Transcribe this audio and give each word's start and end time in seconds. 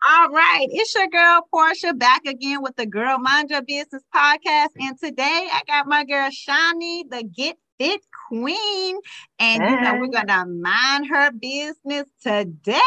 All 0.00 0.28
right, 0.28 0.68
it's 0.70 0.94
your 0.94 1.08
girl 1.08 1.44
Portia 1.50 1.92
back 1.92 2.24
again 2.24 2.62
with 2.62 2.76
the 2.76 2.86
Girl 2.86 3.18
Mind 3.18 3.50
Your 3.50 3.62
Business 3.62 4.04
podcast. 4.14 4.68
And 4.78 4.96
today 4.96 5.48
I 5.52 5.62
got 5.66 5.88
my 5.88 6.04
girl 6.04 6.30
Shani, 6.30 7.02
the 7.10 7.24
Get 7.24 7.56
Fit 7.80 8.00
Queen. 8.28 8.96
And 9.40 9.68
you 9.68 9.80
know, 9.80 9.96
we're 9.96 10.06
gonna 10.06 10.46
mind 10.46 11.08
her 11.08 11.32
business 11.32 12.04
today. 12.22 12.78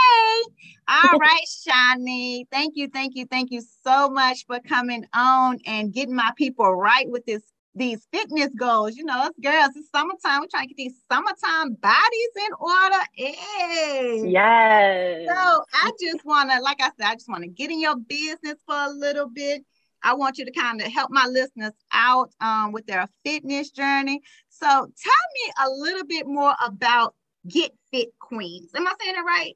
All 0.87 1.17
right, 1.19 1.45
Shani. 1.67 2.45
Thank 2.49 2.77
you, 2.77 2.87
thank 2.87 3.15
you, 3.15 3.25
thank 3.25 3.51
you 3.51 3.61
so 3.85 4.09
much 4.09 4.45
for 4.45 4.59
coming 4.61 5.05
on 5.13 5.59
and 5.65 5.91
getting 5.91 6.15
my 6.15 6.31
people 6.37 6.73
right 6.73 7.09
with 7.09 7.25
this 7.25 7.43
these 7.75 8.05
fitness 8.11 8.49
goals. 8.57 8.95
You 8.95 9.05
know, 9.05 9.17
us 9.17 9.33
girls, 9.41 9.71
it's 9.75 9.89
summertime. 9.89 10.41
We're 10.41 10.47
trying 10.51 10.67
to 10.67 10.73
get 10.73 10.77
these 10.77 11.01
summertime 11.11 11.73
bodies 11.75 12.29
in 12.37 12.53
order. 12.59 13.03
Hey. 13.13 14.23
Yes. 14.27 15.27
So 15.27 15.63
I 15.73 15.91
just 16.01 16.25
want 16.25 16.51
to, 16.51 16.59
like 16.61 16.81
I 16.81 16.91
said, 16.97 17.05
I 17.05 17.13
just 17.15 17.29
want 17.29 17.43
to 17.43 17.49
get 17.49 17.71
in 17.71 17.79
your 17.79 17.95
business 17.95 18.55
for 18.65 18.75
a 18.75 18.89
little 18.89 19.29
bit. 19.29 19.63
I 20.03 20.15
want 20.15 20.37
you 20.37 20.45
to 20.45 20.51
kind 20.51 20.81
of 20.81 20.91
help 20.91 21.11
my 21.11 21.27
listeners 21.27 21.73
out 21.93 22.31
um, 22.41 22.71
with 22.71 22.87
their 22.87 23.07
fitness 23.23 23.69
journey. 23.69 24.21
So 24.49 24.67
tell 24.67 24.85
me 24.87 25.53
a 25.63 25.69
little 25.69 26.05
bit 26.05 26.25
more 26.25 26.55
about 26.63 27.13
Get 27.47 27.71
Fit 27.91 28.09
Queens. 28.19 28.71
Am 28.75 28.87
I 28.87 28.93
saying 28.99 29.15
it 29.15 29.21
right? 29.21 29.53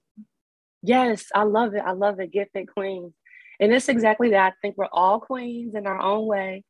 Yes, 0.84 1.26
I 1.34 1.44
love 1.44 1.74
it. 1.74 1.82
I 1.84 1.94
love 1.94 2.20
it. 2.20 2.32
Get 2.32 2.52
Fit 2.54 2.68
Queens. 2.72 3.14
And 3.60 3.74
it's 3.74 3.90
exactly 3.90 4.32
that. 4.32 4.54
I 4.54 4.56
think 4.62 4.78
we're 4.78 4.86
all 4.92 5.20
queens 5.20 5.74
in 5.76 5.88
our 5.88 6.00
own 6.00 6.28
way. 6.28 6.64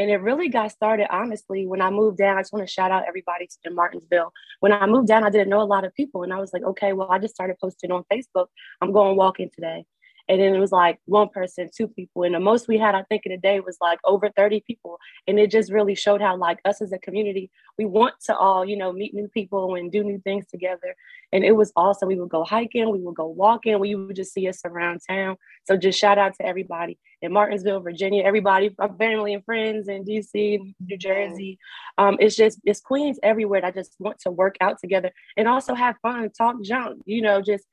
And 0.00 0.10
it 0.10 0.22
really 0.22 0.48
got 0.48 0.72
started, 0.72 1.14
honestly, 1.14 1.66
when 1.66 1.82
I 1.82 1.90
moved 1.90 2.16
down. 2.16 2.38
I 2.38 2.40
just 2.40 2.54
want 2.54 2.66
to 2.66 2.72
shout 2.72 2.90
out 2.90 3.04
everybody 3.06 3.46
in 3.64 3.74
Martinsville. 3.74 4.32
When 4.60 4.72
I 4.72 4.86
moved 4.86 5.08
down, 5.08 5.24
I 5.24 5.28
didn't 5.28 5.50
know 5.50 5.60
a 5.60 5.64
lot 5.64 5.84
of 5.84 5.94
people. 5.94 6.22
And 6.22 6.32
I 6.32 6.40
was 6.40 6.54
like, 6.54 6.62
okay, 6.62 6.94
well, 6.94 7.10
I 7.10 7.18
just 7.18 7.34
started 7.34 7.56
posting 7.60 7.92
on 7.92 8.04
Facebook. 8.10 8.46
I'm 8.80 8.92
going 8.92 9.18
walking 9.18 9.50
today. 9.54 9.84
And 10.30 10.40
then 10.40 10.54
it 10.54 10.60
was 10.60 10.70
like 10.70 11.00
one 11.06 11.28
person, 11.28 11.68
two 11.76 11.88
people. 11.88 12.22
And 12.22 12.36
the 12.36 12.40
most 12.40 12.68
we 12.68 12.78
had, 12.78 12.94
I 12.94 13.02
think, 13.02 13.26
in 13.26 13.32
a 13.32 13.36
day 13.36 13.58
was 13.58 13.76
like 13.80 13.98
over 14.04 14.30
30 14.36 14.62
people. 14.64 14.96
And 15.26 15.40
it 15.40 15.50
just 15.50 15.72
really 15.72 15.96
showed 15.96 16.20
how, 16.20 16.36
like, 16.36 16.60
us 16.64 16.80
as 16.80 16.92
a 16.92 16.98
community, 16.98 17.50
we 17.76 17.84
want 17.84 18.14
to 18.26 18.36
all, 18.36 18.64
you 18.64 18.76
know, 18.76 18.92
meet 18.92 19.12
new 19.12 19.26
people 19.26 19.74
and 19.74 19.90
do 19.90 20.04
new 20.04 20.20
things 20.20 20.46
together. 20.46 20.94
And 21.32 21.44
it 21.44 21.56
was 21.56 21.72
awesome. 21.74 22.06
We 22.06 22.20
would 22.20 22.28
go 22.28 22.44
hiking, 22.44 22.92
we 22.92 23.00
would 23.00 23.16
go 23.16 23.26
walking, 23.26 23.76
we 23.80 23.96
would 23.96 24.14
just 24.14 24.32
see 24.32 24.48
us 24.48 24.60
around 24.64 25.00
town. 25.08 25.36
So 25.64 25.76
just 25.76 25.98
shout 25.98 26.16
out 26.16 26.34
to 26.36 26.46
everybody 26.46 26.96
in 27.22 27.32
Martinsville, 27.32 27.80
Virginia, 27.80 28.22
everybody, 28.22 28.74
family 28.98 29.34
and 29.34 29.44
friends 29.44 29.88
in 29.88 30.04
DC, 30.04 30.74
New 30.78 30.96
Jersey. 30.96 31.58
Um, 31.98 32.16
it's 32.20 32.36
just, 32.36 32.60
it's 32.64 32.80
Queens 32.80 33.18
everywhere 33.24 33.62
that 33.62 33.74
just 33.74 33.96
want 33.98 34.20
to 34.20 34.30
work 34.30 34.54
out 34.60 34.78
together 34.80 35.10
and 35.36 35.48
also 35.48 35.74
have 35.74 35.96
fun, 36.02 36.30
talk 36.30 36.62
junk, 36.62 37.02
you 37.04 37.20
know, 37.20 37.42
just 37.42 37.64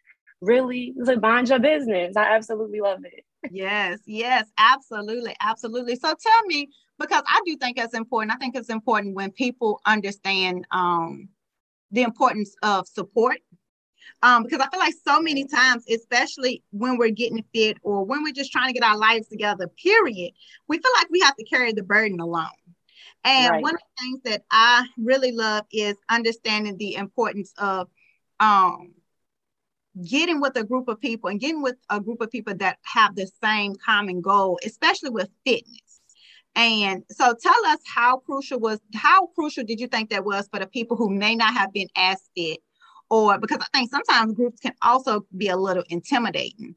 really 0.42 0.94
like 0.98 1.22
mind 1.22 1.50
your 1.50 1.60
business. 1.60 2.16
I 2.16 2.36
absolutely 2.36 2.82
love 2.82 3.00
it. 3.04 3.26
yes, 3.52 4.00
yes, 4.06 4.46
absolutely, 4.58 5.36
absolutely. 5.42 5.96
So 5.96 6.14
tell 6.14 6.46
me, 6.46 6.70
because 7.00 7.24
I 7.28 7.42
do 7.46 7.56
think 7.58 7.78
it's 7.80 7.94
important. 7.94 8.34
I 8.34 8.38
think 8.38 8.56
it's 8.56 8.70
important 8.70 9.16
when 9.16 9.32
people 9.32 9.80
understand 9.86 10.66
um, 10.72 11.30
the 11.92 12.04
importance 12.04 12.56
of 12.64 12.88
support. 12.88 13.38
Um, 14.24 14.44
because 14.44 14.60
I 14.60 14.70
feel 14.70 14.80
like 14.80 14.96
so 15.06 15.22
many 15.22 15.46
times, 15.46 15.84
especially 15.90 16.64
when 16.72 16.98
we're 16.98 17.12
getting 17.12 17.44
fit 17.54 17.78
or 17.84 18.04
when 18.04 18.24
we're 18.24 18.34
just 18.34 18.52
trying 18.52 18.68
to 18.68 18.74
get 18.74 18.88
our 18.88 18.98
lives 18.98 19.28
together, 19.28 19.68
period, 19.68 20.32
we 20.68 20.78
feel 20.78 20.92
like 20.98 21.10
we 21.12 21.20
have 21.20 21.36
to 21.36 21.44
carry 21.44 21.72
the 21.72 21.84
burden 21.84 22.20
alone. 22.20 22.48
And 23.24 23.52
right. 23.52 23.62
one 23.62 23.76
of 23.76 23.82
the 23.82 24.04
things 24.04 24.22
that 24.24 24.44
I 24.50 24.88
really 24.98 25.34
love 25.34 25.66
is 25.72 25.96
understanding 26.10 26.78
the 26.78 26.96
importance 26.96 27.54
of 27.58 27.90
um, 28.40 28.94
getting 30.04 30.40
with 30.42 30.56
a 30.58 30.64
group 30.64 30.88
of 30.88 31.00
people 31.00 31.30
and 31.30 31.40
getting 31.40 31.62
with 31.62 31.76
a 31.90 32.00
group 32.00 32.22
of 32.22 32.32
people 32.32 32.56
that 32.56 32.78
have 32.84 33.16
the 33.16 33.28
same 33.44 33.76
common 33.76 34.22
goal, 34.22 34.60
especially 34.66 35.10
with 35.10 35.30
fitness. 35.46 36.02
And 36.56 37.04
so 37.12 37.36
tell 37.42 37.66
us 37.68 37.80
how 37.86 38.18
crucial 38.18 38.60
was 38.60 38.80
how 38.96 39.28
crucial 39.28 39.64
did 39.64 39.80
you 39.80 39.88
think 39.88 40.10
that 40.10 40.26
was 40.26 40.48
for 40.52 40.60
the 40.60 40.68
people 40.68 40.98
who 40.98 41.10
may 41.10 41.36
not 41.36 41.54
have 41.54 41.72
been 41.72 41.88
as 41.96 42.18
fit 42.36 42.60
or 43.10 43.38
because 43.38 43.60
I 43.62 43.78
think 43.78 43.92
sometimes 43.92 44.34
groups 44.34 44.60
can 44.60 44.74
also 44.82 45.26
be 45.36 45.50
a 45.50 45.56
little 45.56 45.84
intimidating. 45.90 46.76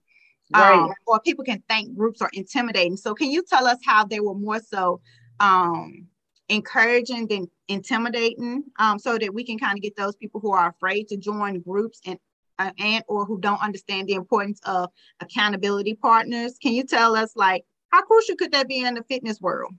Right. 0.54 0.78
Um, 0.78 0.92
or 1.06 1.20
people 1.20 1.44
can 1.44 1.62
think 1.68 1.96
groups 1.96 2.20
are 2.20 2.30
intimidating. 2.32 2.96
So 2.96 3.14
can 3.14 3.30
you 3.30 3.44
tell 3.48 3.66
us 3.66 3.78
how 3.84 4.04
they 4.04 4.20
were 4.20 4.34
more 4.34 4.60
so 4.60 5.00
um, 5.38 6.08
encouraging 6.48 7.28
than 7.28 7.48
intimidating 7.68 8.64
um, 8.78 8.98
so 8.98 9.16
that 9.16 9.32
we 9.32 9.44
can 9.44 9.58
kind 9.58 9.78
of 9.78 9.82
get 9.82 9.96
those 9.96 10.16
people 10.16 10.40
who 10.40 10.52
are 10.52 10.70
afraid 10.70 11.08
to 11.08 11.16
join 11.16 11.60
groups 11.60 12.00
and 12.04 12.18
Uh, 12.60 12.72
and 12.78 13.02
or 13.08 13.24
who 13.24 13.40
don't 13.40 13.62
understand 13.62 14.06
the 14.06 14.12
importance 14.12 14.60
of 14.66 14.90
accountability 15.20 15.94
partners. 15.94 16.58
Can 16.60 16.74
you 16.74 16.84
tell 16.84 17.16
us 17.16 17.32
like 17.34 17.64
how 17.88 18.02
crucial 18.02 18.36
could 18.36 18.52
that 18.52 18.68
be 18.68 18.82
in 18.84 18.92
the 18.92 19.02
fitness 19.04 19.40
world? 19.40 19.72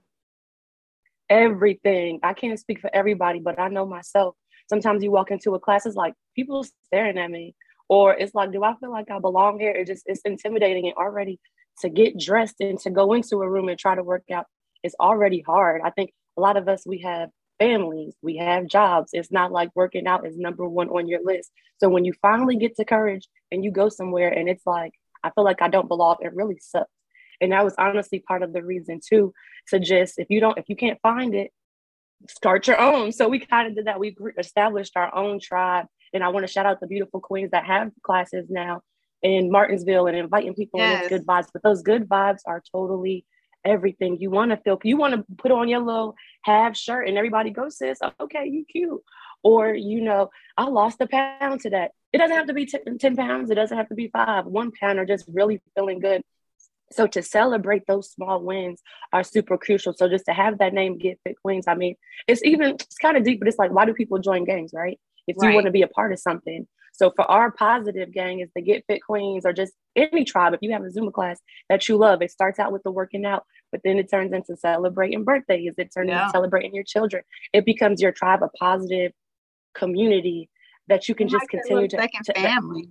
Everything. 1.30 2.18
I 2.24 2.32
can't 2.34 2.58
speak 2.58 2.80
for 2.80 2.90
everybody, 2.92 3.38
but 3.38 3.60
I 3.60 3.68
know 3.68 3.86
myself. 3.86 4.34
Sometimes 4.68 5.04
you 5.04 5.12
walk 5.12 5.30
into 5.30 5.54
a 5.54 5.60
class, 5.60 5.86
it's 5.86 5.94
like 5.94 6.14
people 6.34 6.66
staring 6.86 7.18
at 7.18 7.30
me, 7.30 7.54
or 7.88 8.14
it's 8.14 8.34
like, 8.34 8.50
do 8.50 8.64
I 8.64 8.74
feel 8.80 8.90
like 8.90 9.12
I 9.12 9.20
belong 9.20 9.60
here? 9.60 9.70
It 9.70 9.86
just 9.86 10.02
it's 10.06 10.22
intimidating 10.24 10.86
and 10.86 10.96
already 10.96 11.38
to 11.82 11.88
get 11.88 12.18
dressed 12.18 12.56
and 12.58 12.80
to 12.80 12.90
go 12.90 13.12
into 13.12 13.42
a 13.42 13.48
room 13.48 13.68
and 13.68 13.78
try 13.78 13.94
to 13.94 14.02
work 14.02 14.24
out 14.32 14.46
is 14.82 14.96
already 14.98 15.40
hard. 15.40 15.82
I 15.84 15.90
think 15.90 16.12
a 16.36 16.40
lot 16.40 16.56
of 16.56 16.68
us 16.68 16.82
we 16.84 16.98
have 17.02 17.30
families, 17.58 18.14
we 18.22 18.36
have 18.36 18.66
jobs. 18.66 19.10
It's 19.12 19.32
not 19.32 19.52
like 19.52 19.70
working 19.74 20.06
out 20.06 20.26
is 20.26 20.36
number 20.36 20.68
one 20.68 20.88
on 20.88 21.08
your 21.08 21.20
list. 21.24 21.50
So 21.78 21.88
when 21.88 22.04
you 22.04 22.12
finally 22.22 22.56
get 22.56 22.76
to 22.76 22.84
courage 22.84 23.28
and 23.50 23.64
you 23.64 23.70
go 23.70 23.88
somewhere 23.88 24.30
and 24.30 24.48
it's 24.48 24.66
like, 24.66 24.92
I 25.22 25.30
feel 25.30 25.44
like 25.44 25.62
I 25.62 25.68
don't 25.68 25.88
belong, 25.88 26.16
it 26.20 26.34
really 26.34 26.58
sucks. 26.60 26.90
And 27.40 27.52
that 27.52 27.64
was 27.64 27.74
honestly 27.78 28.20
part 28.20 28.42
of 28.42 28.52
the 28.52 28.62
reason 28.62 29.00
too, 29.04 29.32
to 29.68 29.78
just, 29.80 30.18
if 30.18 30.28
you 30.30 30.40
don't, 30.40 30.58
if 30.58 30.68
you 30.68 30.76
can't 30.76 31.00
find 31.02 31.34
it, 31.34 31.50
start 32.28 32.66
your 32.68 32.80
own. 32.80 33.10
So 33.12 33.28
we 33.28 33.40
kind 33.40 33.68
of 33.68 33.74
did 33.74 33.86
that. 33.86 33.98
We 33.98 34.16
established 34.38 34.92
our 34.96 35.14
own 35.14 35.40
tribe. 35.40 35.86
And 36.14 36.22
I 36.22 36.28
want 36.28 36.46
to 36.46 36.52
shout 36.52 36.66
out 36.66 36.78
the 36.80 36.86
beautiful 36.86 37.20
queens 37.20 37.50
that 37.52 37.64
have 37.64 37.90
classes 38.02 38.48
now 38.50 38.82
in 39.22 39.50
Martinsville 39.50 40.06
and 40.06 40.16
inviting 40.16 40.54
people 40.54 40.78
yes. 40.78 41.02
with 41.02 41.10
good 41.10 41.26
vibes. 41.26 41.48
But 41.52 41.62
those 41.62 41.82
good 41.82 42.08
vibes 42.08 42.40
are 42.46 42.62
totally 42.70 43.24
everything. 43.64 44.18
You 44.20 44.30
want 44.30 44.50
to 44.50 44.56
feel, 44.56 44.78
you 44.82 44.96
want 44.96 45.14
to 45.14 45.24
put 45.36 45.52
on 45.52 45.68
your 45.68 45.80
little 45.80 46.14
half 46.42 46.76
shirt 46.76 47.08
and 47.08 47.16
everybody 47.16 47.50
goes, 47.50 47.78
sis, 47.78 47.98
okay, 48.20 48.46
you 48.46 48.64
cute. 48.64 49.00
Or, 49.42 49.74
you 49.74 50.00
know, 50.00 50.30
I 50.56 50.64
lost 50.64 51.00
a 51.00 51.06
pound 51.06 51.60
today. 51.60 51.88
It 52.12 52.18
doesn't 52.18 52.36
have 52.36 52.46
to 52.46 52.54
be 52.54 52.66
t- 52.66 52.78
10 52.98 53.16
pounds. 53.16 53.50
It 53.50 53.56
doesn't 53.56 53.76
have 53.76 53.88
to 53.88 53.94
be 53.94 54.08
five, 54.08 54.46
one 54.46 54.70
pound 54.70 54.98
or 54.98 55.04
just 55.04 55.24
really 55.28 55.60
feeling 55.74 55.98
good. 55.98 56.22
So 56.92 57.06
to 57.06 57.22
celebrate 57.22 57.86
those 57.86 58.10
small 58.10 58.42
wins 58.42 58.82
are 59.12 59.24
super 59.24 59.56
crucial. 59.56 59.94
So 59.94 60.08
just 60.08 60.26
to 60.26 60.32
have 60.32 60.58
that 60.58 60.74
name, 60.74 60.98
Get 60.98 61.18
Fit 61.24 61.36
Queens, 61.42 61.66
I 61.66 61.74
mean, 61.74 61.96
it's 62.28 62.44
even, 62.44 62.72
it's 62.72 62.98
kind 62.98 63.16
of 63.16 63.24
deep, 63.24 63.38
but 63.38 63.48
it's 63.48 63.58
like, 63.58 63.72
why 63.72 63.86
do 63.86 63.94
people 63.94 64.18
join 64.18 64.44
gangs, 64.44 64.72
right? 64.74 65.00
If 65.26 65.36
right. 65.38 65.48
you 65.48 65.54
want 65.54 65.66
to 65.66 65.72
be 65.72 65.82
a 65.82 65.88
part 65.88 66.12
of 66.12 66.18
something. 66.18 66.66
So 67.02 67.10
for 67.16 67.28
our 67.28 67.50
positive 67.50 68.12
gang 68.12 68.38
is 68.38 68.50
the 68.54 68.62
Get 68.62 68.84
Fit 68.86 69.02
Queens 69.02 69.44
or 69.44 69.52
just 69.52 69.72
any 69.96 70.24
tribe. 70.24 70.54
If 70.54 70.60
you 70.62 70.70
have 70.70 70.84
a 70.84 70.86
Zumba 70.86 71.12
class 71.12 71.40
that 71.68 71.88
you 71.88 71.96
love, 71.96 72.22
it 72.22 72.30
starts 72.30 72.60
out 72.60 72.70
with 72.70 72.84
the 72.84 72.92
working 72.92 73.24
out, 73.24 73.42
but 73.72 73.80
then 73.82 73.98
it 73.98 74.08
turns 74.08 74.32
into 74.32 74.56
celebrating 74.56 75.24
birthdays. 75.24 75.74
It 75.78 75.92
turns 75.92 76.10
yeah. 76.10 76.20
into 76.20 76.30
celebrating 76.30 76.72
your 76.72 76.84
children. 76.84 77.24
It 77.52 77.64
becomes 77.64 78.00
your 78.00 78.12
tribe, 78.12 78.44
a 78.44 78.50
positive 78.50 79.10
community 79.74 80.48
that 80.86 81.08
you 81.08 81.16
can 81.16 81.26
just 81.26 81.48
continue 81.48 81.88
to, 81.88 81.96
second 81.96 82.24
to 82.26 82.34
family. 82.34 82.90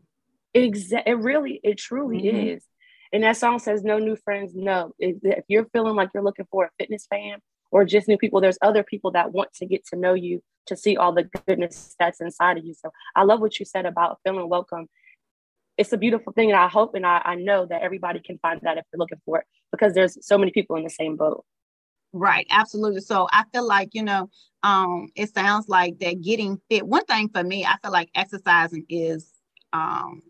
Exactly. 0.53 1.09
It 1.09 1.15
really, 1.15 1.61
it 1.63 1.77
truly 1.77 2.21
mm-hmm. 2.21 2.47
is. 2.49 2.65
And 3.13 3.23
that 3.23 3.37
song 3.37 3.59
says, 3.59 3.81
"No 3.81 3.97
new 3.97 4.17
friends." 4.17 4.51
No, 4.53 4.91
if 4.99 5.45
you're 5.47 5.67
feeling 5.71 5.95
like 5.95 6.09
you're 6.13 6.23
looking 6.23 6.47
for 6.51 6.65
a 6.65 6.69
fitness 6.77 7.07
fan 7.09 7.39
or 7.71 7.85
just 7.85 8.07
new 8.07 8.17
people, 8.17 8.41
there's 8.41 8.57
other 8.61 8.83
people 8.83 9.11
that 9.11 9.31
want 9.31 9.53
to 9.53 9.65
get 9.65 9.85
to 9.87 9.95
know 9.95 10.13
you 10.13 10.41
to 10.67 10.75
see 10.75 10.97
all 10.97 11.13
the 11.13 11.29
goodness 11.47 11.95
that's 11.97 12.21
inside 12.21 12.57
of 12.57 12.65
you. 12.65 12.73
So 12.73 12.91
I 13.15 13.23
love 13.23 13.39
what 13.39 13.59
you 13.59 13.65
said 13.65 13.85
about 13.85 14.19
feeling 14.23 14.47
welcome. 14.47 14.87
It's 15.77 15.93
a 15.93 15.97
beautiful 15.97 16.33
thing, 16.33 16.51
and 16.51 16.59
I 16.59 16.67
hope 16.67 16.93
and 16.95 17.05
I, 17.05 17.21
I 17.23 17.35
know 17.35 17.65
that 17.65 17.81
everybody 17.81 18.19
can 18.19 18.37
find 18.39 18.59
that 18.61 18.77
if 18.77 18.83
they're 18.91 18.99
looking 18.99 19.21
for 19.25 19.39
it 19.39 19.45
because 19.71 19.93
there's 19.93 20.17
so 20.25 20.37
many 20.37 20.51
people 20.51 20.75
in 20.75 20.83
the 20.83 20.89
same 20.89 21.15
boat. 21.15 21.43
Right, 22.13 22.45
absolutely. 22.49 23.01
So 23.01 23.27
I 23.31 23.45
feel 23.53 23.65
like, 23.65 23.89
you 23.93 24.03
know, 24.03 24.29
um, 24.63 25.07
it 25.15 25.33
sounds 25.33 25.69
like 25.69 25.97
that 25.99 26.21
getting 26.21 26.59
fit. 26.69 26.85
One 26.85 27.05
thing 27.05 27.29
for 27.29 27.41
me, 27.41 27.65
I 27.65 27.77
feel 27.81 27.91
like 27.91 28.09
exercising 28.15 28.85
is 28.89 29.31
um 29.73 30.21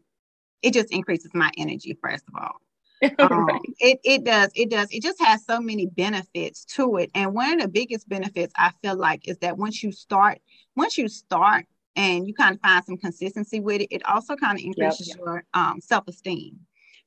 it 0.61 0.73
just 0.73 0.91
increases 0.91 1.31
my 1.33 1.49
energy, 1.57 1.97
first 2.01 2.23
of 2.27 2.35
all. 2.39 2.60
Um, 3.19 3.45
right. 3.45 3.61
it, 3.79 3.99
it 4.03 4.23
does 4.23 4.51
it 4.55 4.69
does 4.69 4.87
it 4.91 5.01
just 5.01 5.19
has 5.21 5.43
so 5.45 5.59
many 5.59 5.87
benefits 5.87 6.65
to 6.65 6.97
it 6.97 7.09
and 7.15 7.33
one 7.33 7.53
of 7.53 7.61
the 7.61 7.67
biggest 7.67 8.07
benefits 8.07 8.53
i 8.57 8.71
feel 8.81 8.95
like 8.95 9.27
is 9.27 9.37
that 9.39 9.57
once 9.57 9.81
you 9.81 9.91
start 9.91 10.39
once 10.75 10.97
you 10.97 11.07
start 11.07 11.65
and 11.95 12.27
you 12.27 12.33
kind 12.33 12.55
of 12.55 12.61
find 12.61 12.85
some 12.85 12.97
consistency 12.97 13.59
with 13.59 13.81
it 13.81 13.87
it 13.91 14.05
also 14.05 14.35
kind 14.35 14.59
of 14.59 14.63
increases 14.63 15.09
yep. 15.09 15.17
your 15.17 15.43
um, 15.53 15.79
self-esteem 15.81 16.59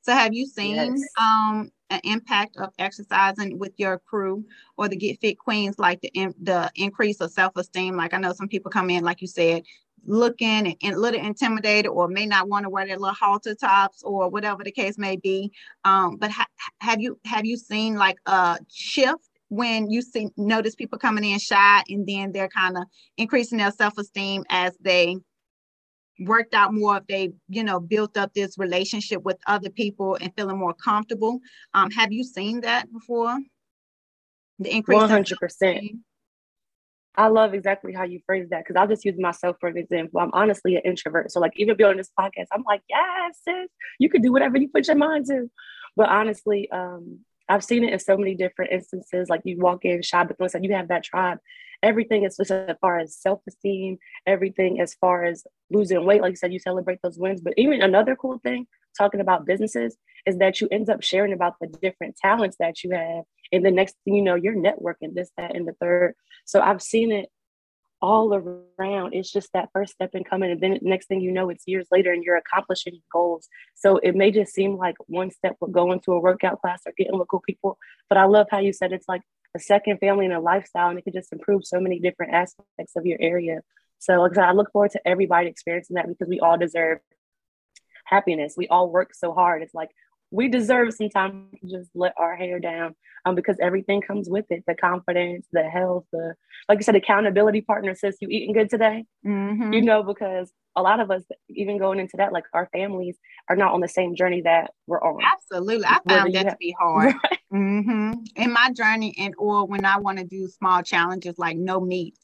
so 0.03 0.13
have 0.13 0.35
you 0.35 0.47
seen 0.47 0.75
yes. 0.75 1.03
um, 1.21 1.71
an 1.91 2.01
impact 2.05 2.57
of 2.57 2.71
exercising 2.79 3.59
with 3.59 3.73
your 3.77 3.99
crew 3.99 4.45
or 4.77 4.89
the 4.89 4.97
get 4.97 5.21
fit 5.21 5.39
queens 5.39 5.79
like 5.79 6.01
the 6.01 6.11
the 6.43 6.71
increase 6.75 7.21
of 7.21 7.31
self-esteem 7.31 7.97
like 7.97 8.13
i 8.15 8.19
know 8.19 8.33
some 8.33 8.49
people 8.49 8.71
come 8.71 8.91
in 8.91 9.05
like 9.05 9.21
you 9.21 9.29
said 9.29 9.63
looking 10.07 10.67
and, 10.67 10.77
and, 10.83 10.95
a 10.95 10.99
little 10.99 11.21
intimidated 11.21 11.91
or 11.91 12.09
may 12.09 12.27
not 12.27 12.49
want 12.49 12.65
to 12.65 12.71
wear 12.71 12.87
their 12.87 12.99
little 12.99 13.15
halter 13.15 13.55
tops 13.55 14.03
or 14.03 14.29
whatever 14.29 14.63
the 14.65 14.73
case 14.73 14.99
may 14.99 15.17
be 15.17 15.53
um, 15.85 16.17
but 16.17 16.31
ha- 16.31 16.47
have 16.81 17.01
you 17.01 17.19
have 17.25 17.45
you 17.45 17.57
seen 17.57 17.95
like 17.95 18.17
a 18.27 18.59
shift 18.69 19.31
when 19.49 19.91
you 19.91 20.03
see 20.03 20.29
notice 20.37 20.75
people 20.75 20.99
coming 20.99 21.25
in 21.25 21.39
shy 21.39 21.83
and 21.89 22.07
then 22.07 22.33
they're 22.33 22.49
kind 22.49 22.77
of 22.77 22.85
increasing 23.17 23.59
their 23.59 23.71
self-esteem 23.71 24.45
as 24.51 24.77
they 24.81 25.17
worked 26.21 26.55
out 26.55 26.73
more 26.73 26.99
if 26.99 27.07
they 27.07 27.33
you 27.49 27.65
know 27.65 27.81
built 27.81 28.17
up 28.17 28.33
this 28.35 28.59
relationship 28.59 29.23
with 29.23 29.39
other 29.47 29.71
people 29.71 30.17
and 30.21 30.33
feeling 30.37 30.59
more 30.59 30.75
comfortable? 30.75 31.41
Um, 31.73 31.91
have 31.91 32.13
you 32.13 32.25
seen 32.25 32.61
that 32.63 32.93
before? 32.93 33.37
The 34.59 34.75
increase 34.75 35.01
100% 35.01 35.99
I 37.17 37.29
love 37.29 37.55
exactly 37.55 37.93
how 37.93 38.05
you 38.05 38.21
phrase 38.27 38.49
that 38.51 38.65
because 38.65 38.77
I'll 38.77 38.89
just 38.89 39.05
use 39.05 39.19
myself 39.19 39.57
for 39.61 39.69
an 39.69 39.77
example. 39.77 40.21
I'm 40.21 40.31
honestly 40.33 40.77
an 40.77 40.83
introvert. 40.85 41.31
So, 41.31 41.41
like, 41.41 41.53
even 41.57 41.77
being 41.77 41.91
on 41.91 41.97
this 41.97 42.11
podcast, 42.19 42.47
I'm 42.53 42.65
like, 42.67 42.83
yes, 42.89 43.39
sis, 43.45 43.69
you 43.99 44.09
can 44.09 44.21
do 44.21 44.33
whatever 44.33 44.59
you 44.59 44.69
put 44.69 44.89
your 44.89 44.97
mind 44.97 45.27
to. 45.27 45.51
But 45.97 46.09
honestly, 46.09 46.69
um, 46.73 47.21
I've 47.49 47.65
seen 47.65 47.85
it 47.85 47.93
in 47.93 47.99
so 47.99 48.17
many 48.17 48.35
different 48.35 48.73
instances. 48.73 49.29
Like, 49.29 49.43
you 49.45 49.59
walk 49.59 49.85
in 49.85 50.01
but 50.13 50.37
listen, 50.41 50.65
you 50.65 50.75
have 50.75 50.89
that 50.89 51.05
tribe. 51.05 51.39
Everything 51.83 52.25
is 52.25 52.37
just 52.37 52.51
as 52.51 52.77
far 52.81 52.99
as 52.99 53.17
self 53.17 53.41
esteem, 53.47 53.99
everything 54.27 54.81
as 54.81 54.95
far 54.95 55.25
as 55.25 55.45
losing 55.71 56.05
weight. 56.05 56.23
Like 56.23 56.33
you 56.33 56.37
said, 56.37 56.53
you 56.53 56.59
celebrate 56.59 57.01
those 57.03 57.19
wins. 57.19 57.41
But 57.43 57.55
even 57.57 57.83
another 57.83 58.17
cool 58.17 58.39
thing, 58.39 58.67
talking 58.97 59.21
about 59.21 59.45
businesses, 59.45 59.97
is 60.25 60.39
that 60.39 60.61
you 60.61 60.69
end 60.71 60.89
up 60.89 61.03
sharing 61.03 61.33
about 61.33 61.57
the 61.61 61.67
different 61.67 62.17
talents 62.17 62.57
that 62.59 62.83
you 62.83 62.93
have 62.93 63.25
and 63.53 63.65
the 63.65 63.71
next 63.71 63.97
thing 64.05 64.15
you 64.15 64.23
know, 64.23 64.35
you're 64.35 64.57
networking 64.57 65.15
this, 65.15 65.31
that, 65.37 65.55
and 65.55 65.69
the 65.69 65.75
third. 65.81 66.15
So 66.45 66.61
I've 66.61 66.83
seen 66.83 67.13
it 67.13 67.29
all 68.05 68.35
around. 68.35 69.15
It's 69.15 69.33
just 69.33 69.51
that 69.55 69.71
first 69.73 69.95
step 69.95 70.11
in 70.13 70.25
coming. 70.25 70.51
And 70.51 70.61
then 70.61 70.79
next 70.83 71.07
thing 71.07 71.23
you 71.23 71.33
know, 71.33 71.49
it's 71.49 71.65
years 71.67 71.87
later 71.91 72.13
and 72.13 72.23
you're 72.23 72.37
accomplishing 72.37 73.01
goals. 73.11 73.49
So 73.75 73.97
it 73.97 74.15
may 74.15 74.31
just 74.31 74.53
seem 74.53 74.77
like 74.77 74.97
one 75.07 75.31
step 75.31 75.57
will 75.59 75.69
go 75.69 75.91
into 75.91 76.13
a 76.13 76.21
workout 76.21 76.61
class 76.61 76.83
or 76.85 76.93
getting 76.99 77.19
with 77.19 77.29
cool 77.29 77.41
people. 77.49 77.79
But 78.11 78.19
I 78.19 78.27
love 78.27 78.49
how 78.51 78.59
you 78.59 78.75
said 78.75 78.93
it's 78.93 79.09
like 79.09 79.23
a 79.57 79.59
second 79.59 80.01
family 80.01 80.27
and 80.27 80.35
a 80.35 80.41
lifestyle, 80.41 80.91
and 80.91 80.99
it 80.99 81.03
can 81.03 81.15
just 81.15 81.33
improve 81.33 81.65
so 81.65 81.81
many 81.81 81.99
different 81.99 82.35
aspects 82.35 82.95
of 82.95 83.07
your 83.07 83.19
area. 83.21 83.63
So 84.01 84.21
like 84.21 84.37
I 84.37 84.53
look 84.53 84.71
forward 84.71 84.91
to 84.91 85.09
everybody 85.09 85.49
experiencing 85.49 85.95
that 85.95 86.07
because 86.07 86.29
we 86.29 86.41
all 86.41 86.59
deserve 86.59 86.99
happiness. 88.05 88.53
We 88.55 88.69
all 88.69 88.91
work 88.91 89.15
so 89.15 89.33
hard. 89.33 89.63
It's 89.63 89.73
like 89.73 89.91
we 90.35 90.49
deserve 90.49 90.93
some 90.93 91.09
time 91.09 91.47
to 91.61 91.79
just 91.79 91.91
let 91.95 92.13
our 92.19 92.35
hair 92.35 92.59
down 92.59 92.95
um, 93.25 93.35
because 93.37 93.57
everything 93.63 94.01
comes 94.01 94.29
with 94.29 94.45
it 94.51 94.65
the 94.67 94.75
confidence 94.75 95.47
the 95.53 95.63
health 95.63 96.05
the 96.13 96.35
like 96.69 96.79
you 96.79 96.83
said 96.83 96.97
accountability 96.97 97.61
partner 97.61 97.95
says 97.95 98.17
you 98.21 98.29
eating 98.29 98.53
good 98.53 98.69
today 98.69 99.05
mm-hmm. 99.25 99.73
you 99.73 99.83
know 99.83 100.03
because 100.03 100.51
a 100.77 100.83
lot 100.83 100.99
of 100.99 101.11
us 101.11 101.23
even 101.49 101.79
going 101.79 102.01
into 102.01 102.17
that 102.17 102.33
like 102.33 102.45
our 102.53 102.69
families 102.73 103.17
are 103.49 103.57
not 103.57 103.73
on 103.73 103.81
the 103.81 103.89
same 103.89 104.17
journey 104.17 104.43
that 104.43 104.73
we're 104.87 105.01
on 105.01 105.21
absolutely 105.23 105.87
i 105.87 105.99
found 106.09 106.35
that 106.35 106.47
have, 106.47 106.55
to 106.55 106.59
be 106.59 106.75
hard 106.79 107.15
right? 107.31 107.39
mm-hmm. 107.53 108.13
in 108.37 108.53
my 108.53 108.71
journey 108.73 109.15
and 109.19 109.35
or 109.39 109.67
when 109.67 109.85
i 109.85 109.97
want 109.97 110.19
to 110.19 110.25
do 110.25 110.49
small 110.49 110.83
challenges 110.83 111.39
like 111.39 111.57
no 111.57 111.81
meats 111.81 112.21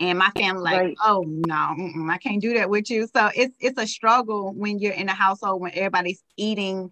and 0.00 0.18
my 0.18 0.30
family 0.36 0.62
like 0.62 0.80
right. 0.80 0.96
oh 1.04 1.24
no 1.46 1.76
i 2.10 2.18
can't 2.18 2.42
do 2.42 2.54
that 2.54 2.68
with 2.68 2.90
you 2.90 3.06
so 3.14 3.30
it's 3.34 3.54
it's 3.60 3.80
a 3.80 3.86
struggle 3.86 4.52
when 4.52 4.80
you're 4.80 4.92
in 4.92 5.08
a 5.08 5.14
household 5.14 5.60
when 5.60 5.70
everybody's 5.72 6.22
eating 6.36 6.90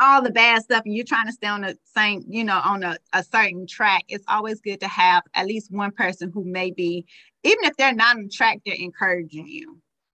all 0.00 0.22
the 0.22 0.30
bad 0.30 0.62
stuff 0.62 0.82
and 0.84 0.94
you're 0.94 1.04
trying 1.04 1.26
to 1.26 1.32
stay 1.32 1.46
on 1.46 1.62
the 1.62 1.76
same, 1.84 2.24
you 2.28 2.44
know, 2.44 2.60
on 2.64 2.82
a, 2.82 2.98
a 3.12 3.22
certain 3.22 3.66
track, 3.66 4.04
it's 4.08 4.24
always 4.28 4.60
good 4.60 4.80
to 4.80 4.88
have 4.88 5.22
at 5.34 5.46
least 5.46 5.70
one 5.70 5.90
person 5.90 6.30
who 6.32 6.44
may 6.44 6.70
be, 6.70 7.06
even 7.44 7.64
if 7.64 7.76
they're 7.76 7.94
not 7.94 8.16
on 8.16 8.28
track, 8.30 8.60
they're 8.64 8.74
encouraging 8.74 9.46
you 9.46 9.78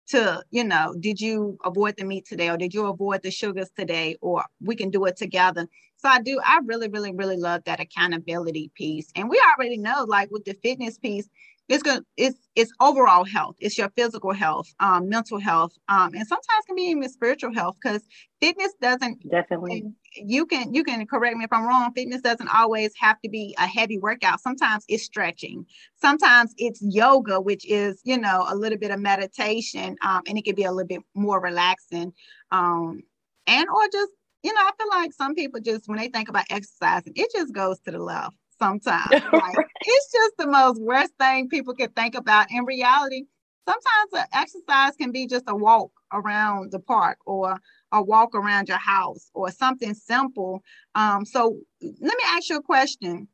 to, 0.08 0.42
you 0.50 0.64
know, 0.64 0.94
did 1.00 1.20
you 1.20 1.58
avoid 1.64 1.96
the 1.96 2.04
meat 2.04 2.26
today 2.26 2.48
or 2.48 2.56
did 2.56 2.72
you 2.72 2.86
avoid 2.86 3.22
the 3.22 3.30
sugars 3.30 3.70
today 3.76 4.16
or 4.20 4.44
we 4.60 4.76
can 4.76 4.90
do 4.90 5.04
it 5.04 5.16
together. 5.16 5.66
So 5.98 6.08
I 6.08 6.20
do, 6.20 6.40
I 6.44 6.60
really, 6.64 6.88
really, 6.88 7.12
really 7.12 7.36
love 7.36 7.64
that 7.64 7.80
accountability 7.80 8.70
piece. 8.74 9.10
And 9.16 9.28
we 9.28 9.42
already 9.52 9.78
know, 9.78 10.04
like 10.06 10.30
with 10.30 10.44
the 10.44 10.54
fitness 10.62 10.98
piece, 10.98 11.28
it's 11.68 11.82
good 11.82 12.04
it's 12.16 12.38
it's 12.54 12.72
overall 12.80 13.24
health. 13.24 13.56
It's 13.58 13.76
your 13.76 13.90
physical 13.90 14.32
health 14.32 14.72
um, 14.80 15.08
mental 15.08 15.38
health 15.38 15.72
um, 15.88 16.14
and 16.14 16.26
sometimes 16.26 16.64
can 16.66 16.76
be 16.76 16.82
even 16.82 17.08
spiritual 17.08 17.52
health 17.52 17.76
because 17.82 18.02
fitness 18.40 18.72
doesn't 18.80 19.28
definitely. 19.28 19.84
you 20.14 20.46
can 20.46 20.72
you 20.72 20.84
can 20.84 21.06
correct 21.06 21.36
me 21.36 21.44
if 21.44 21.52
i'm 21.52 21.66
wrong 21.66 21.92
fitness 21.94 22.22
doesn't 22.22 22.48
always 22.48 22.92
have 22.98 23.20
to 23.20 23.28
be 23.28 23.54
a 23.58 23.66
heavy 23.66 23.98
workout. 23.98 24.40
Sometimes 24.40 24.84
it's 24.88 25.04
stretching. 25.04 25.66
Sometimes 25.96 26.54
it's 26.56 26.80
yoga 26.82 27.40
which 27.40 27.66
is 27.66 28.00
you 28.04 28.18
know 28.18 28.46
a 28.48 28.54
little 28.54 28.78
bit 28.78 28.90
of 28.90 29.00
meditation 29.00 29.96
um, 30.02 30.22
and 30.26 30.38
it 30.38 30.44
can 30.44 30.54
be 30.54 30.64
a 30.64 30.72
little 30.72 30.88
bit 30.88 31.02
more 31.14 31.40
relaxing 31.40 32.12
um, 32.52 33.02
and 33.46 33.66
or 33.68 33.82
just 33.92 34.12
you 34.42 34.52
know 34.52 34.60
i 34.60 34.70
feel 34.78 34.88
like 34.90 35.12
some 35.12 35.34
people 35.34 35.60
just 35.60 35.88
when 35.88 35.98
they 35.98 36.08
think 36.08 36.28
about 36.28 36.44
exercising 36.50 37.12
it 37.16 37.30
just 37.34 37.52
goes 37.52 37.80
to 37.80 37.90
the 37.90 37.98
left 37.98 38.36
sometimes. 38.58 39.06
Like, 39.32 39.68
it's 39.80 40.12
just 40.12 40.36
the 40.38 40.46
most 40.46 40.80
worst 40.80 41.12
thing 41.18 41.48
people 41.48 41.74
can 41.74 41.90
think 41.90 42.14
about. 42.14 42.50
In 42.50 42.64
reality, 42.64 43.24
sometimes 43.66 44.12
an 44.12 44.24
exercise 44.32 44.96
can 44.96 45.12
be 45.12 45.26
just 45.26 45.44
a 45.48 45.54
walk 45.54 45.90
around 46.12 46.72
the 46.72 46.78
park 46.78 47.18
or 47.26 47.58
a 47.92 48.02
walk 48.02 48.34
around 48.34 48.68
your 48.68 48.78
house 48.78 49.30
or 49.34 49.50
something 49.50 49.94
simple. 49.94 50.62
Um, 50.94 51.24
so 51.24 51.58
let 51.82 52.00
me 52.00 52.24
ask 52.26 52.48
you 52.48 52.56
a 52.56 52.62
question. 52.62 53.28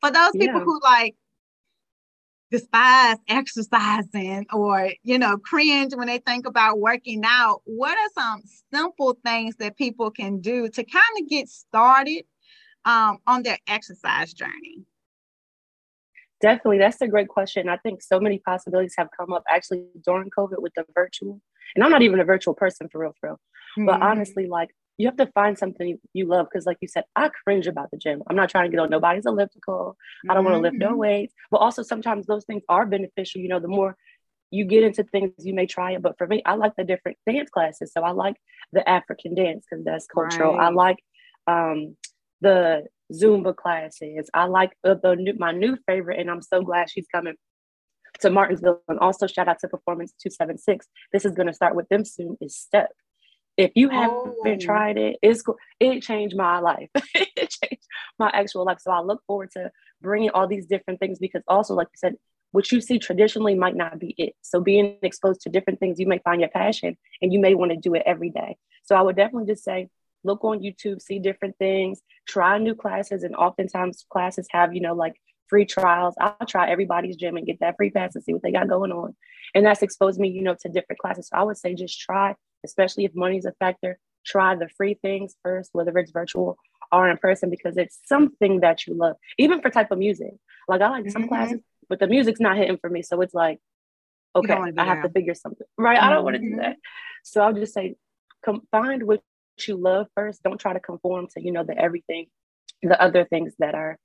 For 0.00 0.10
those 0.10 0.32
people 0.32 0.58
yeah. 0.58 0.64
who 0.64 0.80
like 0.82 1.14
despise 2.52 3.16
exercising 3.28 4.46
or 4.52 4.90
you 5.02 5.18
know 5.18 5.38
cringe 5.38 5.94
when 5.94 6.06
they 6.06 6.18
think 6.18 6.46
about 6.46 6.78
working 6.78 7.22
out 7.24 7.62
what 7.64 7.96
are 7.96 8.10
some 8.14 8.42
simple 8.70 9.16
things 9.24 9.56
that 9.56 9.74
people 9.78 10.10
can 10.10 10.38
do 10.38 10.68
to 10.68 10.84
kind 10.84 11.02
of 11.18 11.28
get 11.30 11.48
started 11.48 12.24
um, 12.84 13.18
on 13.26 13.42
their 13.42 13.58
exercise 13.66 14.32
journey? 14.32 14.84
Definitely, 16.40 16.78
that's 16.78 17.00
a 17.00 17.06
great 17.06 17.28
question. 17.28 17.68
I 17.68 17.76
think 17.76 18.02
so 18.02 18.18
many 18.18 18.38
possibilities 18.38 18.94
have 18.98 19.08
come 19.16 19.32
up 19.32 19.44
actually 19.48 19.84
during 20.04 20.28
COVID 20.30 20.60
with 20.60 20.72
the 20.74 20.84
virtual. 20.94 21.40
And 21.74 21.84
I'm 21.84 21.90
not 21.90 22.02
even 22.02 22.20
a 22.20 22.24
virtual 22.24 22.54
person 22.54 22.88
for 22.90 23.00
real, 23.00 23.14
for 23.20 23.28
real. 23.28 23.40
Mm-hmm. 23.78 23.86
But 23.86 24.02
honestly, 24.02 24.46
like 24.46 24.70
you 24.98 25.06
have 25.06 25.16
to 25.16 25.26
find 25.32 25.56
something 25.56 25.98
you 26.12 26.26
love 26.26 26.46
because, 26.50 26.66
like 26.66 26.78
you 26.80 26.88
said, 26.88 27.04
I 27.16 27.28
cringe 27.28 27.66
about 27.66 27.90
the 27.90 27.96
gym. 27.96 28.22
I'm 28.26 28.36
not 28.36 28.50
trying 28.50 28.70
to 28.70 28.70
get 28.70 28.80
on 28.80 28.90
nobody's 28.90 29.26
elliptical. 29.26 29.96
I 30.28 30.34
don't 30.34 30.44
want 30.44 30.56
to 30.56 30.60
lift 30.60 30.76
no 30.76 30.88
mm-hmm. 30.88 30.96
weights. 30.96 31.34
But 31.50 31.58
also, 31.58 31.82
sometimes 31.82 32.26
those 32.26 32.44
things 32.44 32.62
are 32.68 32.86
beneficial. 32.86 33.40
You 33.40 33.48
know, 33.48 33.60
the 33.60 33.68
more 33.68 33.96
you 34.50 34.64
get 34.64 34.82
into 34.82 35.02
things, 35.04 35.32
you 35.38 35.54
may 35.54 35.66
try 35.66 35.92
it. 35.92 36.02
But 36.02 36.18
for 36.18 36.26
me, 36.26 36.42
I 36.44 36.54
like 36.54 36.76
the 36.76 36.84
different 36.84 37.18
dance 37.26 37.50
classes. 37.50 37.92
So 37.92 38.02
I 38.02 38.10
like 38.10 38.36
the 38.72 38.86
African 38.88 39.34
dance 39.34 39.64
because 39.68 39.84
that's 39.84 40.06
cultural. 40.06 40.56
Right. 40.56 40.66
I 40.66 40.70
like 40.70 40.98
um, 41.46 41.96
the 42.42 42.86
Zumba 43.12 43.54
classes. 43.56 44.28
I 44.34 44.44
like 44.44 44.72
the 44.82 45.16
new, 45.18 45.34
my 45.38 45.52
new 45.52 45.78
favorite, 45.86 46.20
and 46.20 46.30
I'm 46.30 46.42
so 46.42 46.60
glad 46.62 46.90
she's 46.90 47.06
coming 47.06 47.34
to 48.20 48.30
Martinsville. 48.30 48.82
And 48.88 48.98
also 48.98 49.26
shout 49.26 49.48
out 49.48 49.58
to 49.60 49.68
Performance 49.68 50.12
276. 50.22 50.86
This 51.12 51.24
is 51.24 51.32
going 51.32 51.46
to 51.46 51.54
start 51.54 51.74
with 51.74 51.88
them 51.88 52.04
soon. 52.04 52.36
Is 52.40 52.56
Step. 52.56 52.90
If 53.56 53.72
you 53.74 53.90
haven't 53.90 54.34
oh. 54.46 54.56
tried 54.60 54.96
it, 54.98 55.18
it's 55.22 55.42
it 55.78 56.02
changed 56.02 56.36
my 56.36 56.58
life. 56.58 56.88
it 57.14 57.50
changed 57.50 57.86
my 58.18 58.30
actual 58.32 58.64
life. 58.64 58.78
So 58.80 58.90
I 58.90 59.00
look 59.00 59.22
forward 59.26 59.50
to 59.52 59.70
bringing 60.00 60.30
all 60.30 60.46
these 60.46 60.66
different 60.66 61.00
things 61.00 61.18
because 61.18 61.42
also, 61.46 61.74
like 61.74 61.88
you 61.88 61.98
said, 61.98 62.16
what 62.52 62.70
you 62.72 62.80
see 62.80 62.98
traditionally 62.98 63.54
might 63.54 63.76
not 63.76 63.98
be 63.98 64.14
it. 64.18 64.34
So 64.42 64.60
being 64.60 64.96
exposed 65.02 65.42
to 65.42 65.50
different 65.50 65.80
things, 65.80 66.00
you 66.00 66.06
may 66.06 66.18
find 66.18 66.40
your 66.40 66.50
passion, 66.50 66.96
and 67.20 67.32
you 67.32 67.40
may 67.40 67.54
want 67.54 67.72
to 67.72 67.76
do 67.76 67.94
it 67.94 68.02
every 68.06 68.30
day. 68.30 68.56
So 68.84 68.96
I 68.96 69.02
would 69.02 69.16
definitely 69.16 69.52
just 69.52 69.64
say 69.64 69.88
look 70.24 70.44
on 70.44 70.60
YouTube, 70.60 71.00
see 71.00 71.18
different 71.18 71.56
things, 71.58 72.00
try 72.28 72.58
new 72.58 72.74
classes. 72.74 73.22
And 73.22 73.34
oftentimes 73.34 74.04
classes 74.10 74.46
have, 74.50 74.74
you 74.74 74.80
know, 74.80 74.94
like 74.94 75.14
free 75.48 75.66
trials. 75.66 76.14
I'll 76.20 76.46
try 76.46 76.70
everybody's 76.70 77.16
gym 77.16 77.36
and 77.36 77.46
get 77.46 77.60
that 77.60 77.76
free 77.76 77.90
pass 77.90 78.14
and 78.14 78.24
see 78.24 78.32
what 78.32 78.42
they 78.42 78.52
got 78.52 78.68
going 78.68 78.92
on. 78.92 79.14
And 79.54 79.66
that's 79.66 79.82
exposed 79.82 80.18
me, 80.18 80.28
you 80.28 80.42
know, 80.42 80.56
to 80.60 80.68
different 80.68 80.98
classes. 80.98 81.28
So 81.28 81.36
I 81.36 81.42
would 81.42 81.58
say 81.58 81.74
just 81.74 82.00
try, 82.00 82.34
especially 82.64 83.04
if 83.04 83.14
money's 83.14 83.44
a 83.44 83.52
factor, 83.52 83.98
try 84.24 84.54
the 84.54 84.68
free 84.76 84.94
things 84.94 85.34
first, 85.42 85.70
whether 85.72 85.96
it's 85.98 86.10
virtual 86.10 86.56
or 86.90 87.08
in 87.08 87.16
person, 87.18 87.50
because 87.50 87.76
it's 87.76 87.98
something 88.06 88.60
that 88.60 88.86
you 88.86 88.94
love, 88.94 89.16
even 89.38 89.60
for 89.60 89.70
type 89.70 89.90
of 89.90 89.98
music. 89.98 90.34
Like 90.68 90.80
I 90.80 90.88
like 90.88 91.04
mm-hmm. 91.04 91.10
some 91.10 91.28
classes, 91.28 91.60
but 91.88 91.98
the 91.98 92.06
music's 92.06 92.40
not 92.40 92.56
hitting 92.56 92.78
for 92.78 92.88
me. 92.88 93.02
So 93.02 93.20
it's 93.20 93.34
like, 93.34 93.58
okay, 94.34 94.58
I 94.78 94.84
have 94.84 95.02
to 95.02 95.10
figure 95.10 95.34
something, 95.34 95.66
right? 95.76 95.98
Mm-hmm. 95.98 96.06
I 96.06 96.10
don't 96.10 96.24
want 96.24 96.36
to 96.36 96.42
do 96.42 96.56
that. 96.56 96.76
So 97.24 97.42
I'll 97.42 97.52
just 97.52 97.74
say, 97.74 97.96
combined 98.42 99.02
with 99.02 99.20
you 99.66 99.76
love 99.76 100.06
first. 100.14 100.42
Don't 100.42 100.60
try 100.60 100.72
to 100.72 100.80
conform 100.80 101.28
to, 101.34 101.42
you 101.42 101.52
know, 101.52 101.64
the 101.64 101.76
everything, 101.78 102.26
the 102.82 103.00
other 103.00 103.24
things 103.24 103.54
that 103.58 103.74
are 103.74 103.98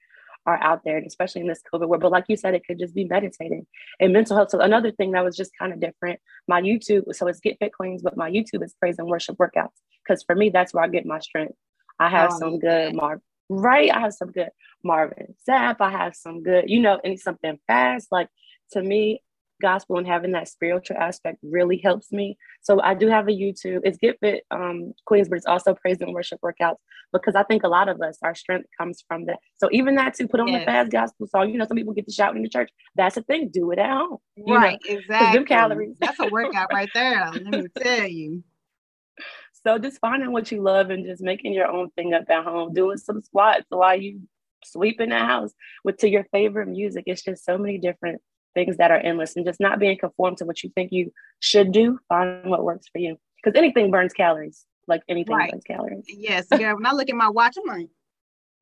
are 0.46 0.58
out 0.64 0.82
there, 0.86 0.98
and 0.98 1.06
especially 1.06 1.42
in 1.42 1.48
this 1.48 1.62
COVID 1.74 1.88
world. 1.88 2.02
But 2.02 2.12
like 2.12 2.26
you 2.30 2.38
said, 2.38 2.56
it 2.56 2.66
could 2.66 2.80
just 2.80 2.96
be 2.96 3.04
meditating 3.04 3.68
and 4.00 4.14
mental 4.14 4.38
health. 4.38 4.50
So 4.50 4.62
another 4.62 4.92
thing 4.92 5.12
that 5.12 5.24
was 5.24 5.36
just 5.36 5.52
kind 5.60 5.74
of 5.74 5.82
different, 5.82 6.20
my 6.48 6.62
YouTube, 6.62 7.14
so 7.14 7.28
it's 7.28 7.42
Get 7.42 7.58
Fit 7.60 7.74
Queens, 7.74 8.02
but 8.02 8.16
my 8.16 8.32
YouTube 8.32 8.64
is 8.64 8.74
praise 8.80 8.96
and 8.98 9.08
worship 9.08 9.36
workouts. 9.36 9.76
Because 10.04 10.24
for 10.24 10.36
me, 10.36 10.50
that's 10.50 10.74
where 10.74 10.86
I 10.86 10.88
get 10.88 11.06
my 11.06 11.20
strength. 11.20 11.56
I 12.00 12.10
have 12.10 12.32
oh, 12.32 12.40
some 12.40 12.60
good 12.60 12.96
Marvin, 12.96 13.22
right? 13.50 13.92
I 13.92 14.00
have 14.00 14.14
some 14.14 14.32
good 14.32 14.50
Marvin 14.84 15.36
Sapp. 15.48 15.78
I 15.82 15.90
have 15.90 16.16
some 16.16 16.44
good, 16.44 16.70
you 16.70 16.80
know, 16.80 17.00
and 17.04 17.20
something 17.20 17.60
fast. 17.68 18.08
Like 18.10 18.30
to 18.72 18.82
me, 18.82 19.22
gospel 19.62 19.98
and 19.98 20.08
having 20.08 20.32
that 20.32 20.48
spiritual 20.48 20.98
aspect 20.98 21.40
really 21.44 21.78
helps 21.78 22.12
me. 22.12 22.38
So 22.62 22.82
I 22.82 22.94
do 22.94 23.08
have 23.08 23.28
a 23.28 23.32
YouTube. 23.32 23.82
It's 23.84 23.98
Get 23.98 24.20
Fit 24.20 24.44
um, 24.52 24.94
Queens, 25.06 25.30
but 25.30 25.38
it's 25.38 25.46
also 25.46 25.74
praise 25.74 26.02
and 26.02 26.14
worship 26.14 26.40
workouts 26.42 26.78
because 27.14 27.36
I 27.36 27.44
think 27.44 27.64
a 27.64 27.68
lot 27.68 27.90
of 27.90 28.02
us, 28.02 28.18
our 28.22 28.36
strength 28.36 28.68
comes 28.78 29.04
from 29.08 29.26
that. 29.26 29.40
So 29.58 29.70
even 29.72 29.96
that 29.96 30.14
to 30.16 30.28
put 30.28 30.40
on 30.40 30.48
yes. 30.48 30.62
the 30.62 30.66
fast 30.66 30.92
gospel 30.92 31.28
song, 31.28 31.50
you 31.50 31.58
know, 31.58 31.66
some 31.66 31.78
people 31.78 31.94
get 31.94 32.06
to 32.06 32.14
shout 32.14 32.36
in 32.36 32.42
the 32.42 32.50
church. 32.50 32.72
That's 32.96 33.18
a 33.18 33.24
thing. 33.24 33.50
Do 33.50 33.72
it 33.72 33.80
at 33.80 33.90
home. 33.90 34.18
Right, 34.48 34.80
know? 34.88 34.96
exactly. 34.96 35.38
Them 35.38 35.46
calories. 35.46 35.98
That's 36.00 36.20
a 36.20 36.28
workout 36.28 36.70
right 36.72 36.90
there. 36.94 37.32
Let 37.34 37.46
me 37.46 37.68
tell 37.78 38.08
you. 38.08 38.44
So 39.66 39.78
just 39.78 40.00
finding 40.00 40.32
what 40.32 40.52
you 40.52 40.62
love 40.62 40.92
and 40.92 41.06
just 41.06 41.22
making 41.22 41.54
your 41.54 41.68
own 41.68 41.90
thing 41.92 42.14
up 42.14 42.30
at 42.30 42.44
home, 42.44 42.74
doing 42.74 42.98
some 42.98 43.22
squats 43.22 43.66
while 43.70 44.00
you 44.00 44.22
sweeping 44.64 45.10
the 45.10 45.20
house 45.20 45.54
with 45.84 45.98
to 45.98 46.10
your 46.10 46.26
favorite 46.32 46.68
music. 46.68 47.04
It's 47.08 47.24
just 47.24 47.46
so 47.46 47.58
many 47.58 47.78
different 47.78 48.22
things 48.58 48.78
that 48.78 48.90
are 48.90 48.98
endless 48.98 49.36
and 49.36 49.46
just 49.46 49.60
not 49.60 49.78
being 49.78 49.98
conformed 50.00 50.38
to 50.38 50.46
what 50.46 50.64
you 50.64 50.72
think 50.74 50.92
you 50.92 51.14
should 51.40 51.72
do. 51.72 52.00
Find 52.10 52.50
what 52.50 52.64
works 52.64 52.88
for 52.92 52.98
you. 52.98 53.16
Because 53.44 53.56
anything 53.56 53.92
burns 53.92 54.14
calories, 54.14 54.66
like 54.88 55.04
anything 55.08 55.36
right. 55.36 55.52
burns 55.52 55.64
calories. 55.64 56.06
Yes, 56.08 56.48
yeah. 56.58 56.74
When 56.74 56.88
I 56.88 56.92
look 56.92 57.08
at 57.08 57.16
my 57.16 57.30
watch, 57.30 57.56
I'm 57.56 57.68
like, 57.68 57.88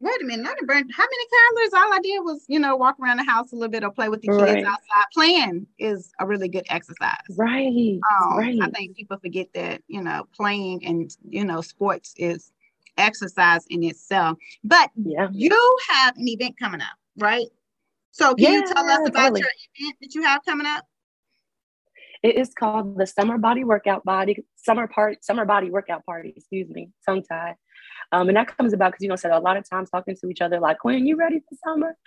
wait 0.02 0.22
a 0.22 0.26
minute, 0.26 0.46
I 0.46 0.54
didn't 0.54 0.68
burn 0.68 0.84
how 0.94 1.04
many 1.04 1.26
calories? 1.34 1.74
All 1.74 1.94
I 1.94 2.00
did 2.04 2.20
was, 2.20 2.44
you 2.50 2.60
know, 2.60 2.76
walk 2.76 2.98
around 3.02 3.18
the 3.18 3.24
house 3.24 3.54
a 3.54 3.56
little 3.56 3.72
bit 3.72 3.86
or 3.86 3.92
play 3.92 4.10
with 4.10 4.22
the 4.22 4.28
kids 4.28 4.42
right. 4.42 4.66
outside. 4.66 5.06
Playing 5.14 5.66
is 5.80 6.12
a 6.20 6.28
really 6.28 6.50
good 6.50 6.66
exercise. 6.70 7.16
Right. 7.38 8.00
Um, 8.22 8.38
right. 8.38 8.60
I 8.62 8.70
think 8.72 8.98
people 8.98 9.18
forget 9.18 9.48
that, 9.54 9.82
you 9.88 10.04
know, 10.04 10.26
playing 10.36 10.86
and, 10.86 11.10
you 11.30 11.46
know, 11.46 11.62
sports 11.62 12.14
is 12.18 12.52
exercise 12.98 13.66
in 13.70 13.82
itself. 13.84 14.38
But 14.66 14.92
yeah. 14.96 15.30
you 15.32 15.78
have 15.90 16.18
an 16.18 16.28
event 16.28 16.60
coming 16.60 16.82
up, 16.82 16.98
right? 17.18 17.48
So 18.16 18.34
can 18.34 18.44
yeah, 18.46 18.60
you 18.60 18.74
tell 18.74 18.90
us 18.90 19.10
about 19.10 19.24
totally. 19.24 19.42
your 19.42 19.50
event 19.76 19.98
that 20.02 20.16
you 20.16 20.24
have 20.24 20.42
coming 20.46 20.66
up? 20.66 20.86
It 22.24 22.38
is 22.38 22.54
called 22.58 22.98
the 22.98 23.06
Summer 23.06 23.38
Body 23.38 23.66
Workout 23.66 24.06
Body 24.06 24.42
Summer 24.56 24.88
Part 24.88 25.24
Summer 25.26 25.44
Body 25.44 25.70
Workout 25.70 26.06
Party. 26.06 26.34
Excuse 26.34 26.70
me, 26.70 26.92
tongue 27.06 27.24
tied. 27.24 27.56
Um, 28.14 28.30
and 28.30 28.38
that 28.38 28.56
comes 28.56 28.72
about 28.72 28.94
because 28.94 29.04
you 29.04 29.10
know, 29.10 29.18
said 29.18 29.32
a 29.32 29.40
lot 29.40 29.58
of 29.58 29.70
times 29.70 29.90
talking 29.90 30.16
to 30.16 30.30
each 30.30 30.40
other 30.40 30.62
like, 30.62 30.86
"When 30.86 31.06
you 31.06 31.18
ready 31.18 31.42
for 31.42 31.58
summer?" 31.68 31.98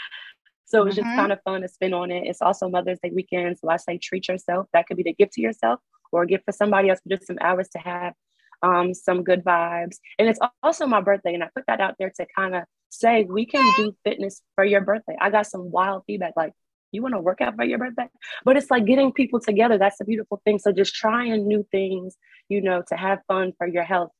So 0.65 0.87
it's 0.87 0.97
mm-hmm. 0.97 1.05
just 1.05 1.15
kind 1.15 1.31
of 1.31 1.43
fun 1.43 1.61
to 1.61 1.69
spin 1.69 1.93
on 1.93 2.11
it. 2.11 2.27
It's 2.27 2.41
also 2.41 2.71
Mother's 2.71 2.99
Day 3.03 3.11
weekend, 3.15 3.59
so 3.59 3.69
I 3.69 3.77
say 3.77 3.99
treat 3.99 4.29
yourself. 4.29 4.67
That 4.73 4.87
could 4.87 4.97
be 4.97 5.03
the 5.03 5.13
gift 5.13 5.35
to 5.35 5.43
yourself 5.43 5.81
or 6.11 6.23
a 6.23 6.27
gift 6.27 6.47
for 6.47 6.53
somebody 6.53 6.89
else, 6.89 7.01
just 7.07 7.27
some 7.27 7.39
hours 7.43 7.69
to 7.77 7.79
have 7.81 8.15
um, 8.63 8.95
some 8.95 9.23
good 9.23 9.45
vibes. 9.45 9.99
And 10.19 10.27
it's 10.27 10.41
also 10.63 10.87
my 10.87 11.03
birthday, 11.03 11.35
and 11.35 11.45
I 11.45 11.51
put 11.55 11.65
that 11.67 11.83
out 11.83 11.97
there 11.99 12.11
to 12.17 12.27
kind 12.35 12.55
of 12.55 12.65
say 12.91 13.25
we 13.25 13.47
can 13.47 13.65
do 13.77 13.95
fitness 14.05 14.43
for 14.55 14.65
your 14.65 14.81
birthday. 14.81 15.17
I 15.21 15.31
got 15.31 15.47
some 15.47 15.71
wild 15.71 16.05
feedback 16.07 16.35
like, 16.37 16.53
you 16.91 17.03
want 17.03 17.15
to 17.15 17.21
work 17.21 17.41
out 17.41 17.55
for 17.57 17.65
your 17.65 17.79
birthday? 17.79 18.09
But 18.45 18.57
it's 18.57 18.71
like 18.71 18.87
getting 18.87 19.13
people 19.13 19.41
together. 19.41 19.77
That's 19.79 19.99
the 19.99 20.05
beautiful 20.05 20.41
thing. 20.45 20.59
So 20.59 20.73
just 20.73 20.95
trying 20.95 21.47
new 21.47 21.67
things, 21.71 22.17
you 22.49 22.63
know, 22.63 22.83
to 22.89 22.97
have 22.97 23.21
fun 23.29 23.53
for 23.59 23.67
your 23.67 23.85
health. 23.85 24.11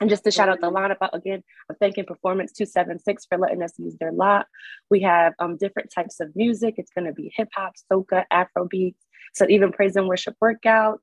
And 0.00 0.08
just 0.08 0.24
to 0.24 0.30
shout 0.30 0.48
out 0.48 0.60
the 0.60 0.70
lineup 0.70 0.96
again, 1.12 1.42
I'm 1.68 1.76
thanking 1.76 2.04
Performance 2.04 2.52
276 2.52 3.26
for 3.26 3.36
letting 3.36 3.62
us 3.62 3.72
use 3.78 3.96
their 3.98 4.12
lot. 4.12 4.46
We 4.90 5.00
have 5.02 5.34
um, 5.40 5.56
different 5.56 5.90
types 5.92 6.20
of 6.20 6.34
music. 6.36 6.74
It's 6.78 6.92
going 6.92 7.06
to 7.06 7.12
be 7.12 7.32
hip 7.34 7.48
hop, 7.54 7.72
soca, 7.90 8.24
Afro 8.30 8.66
beats. 8.68 9.04
So 9.34 9.46
even 9.48 9.72
praise 9.72 9.96
and 9.96 10.06
worship 10.06 10.36
workouts. 10.42 10.98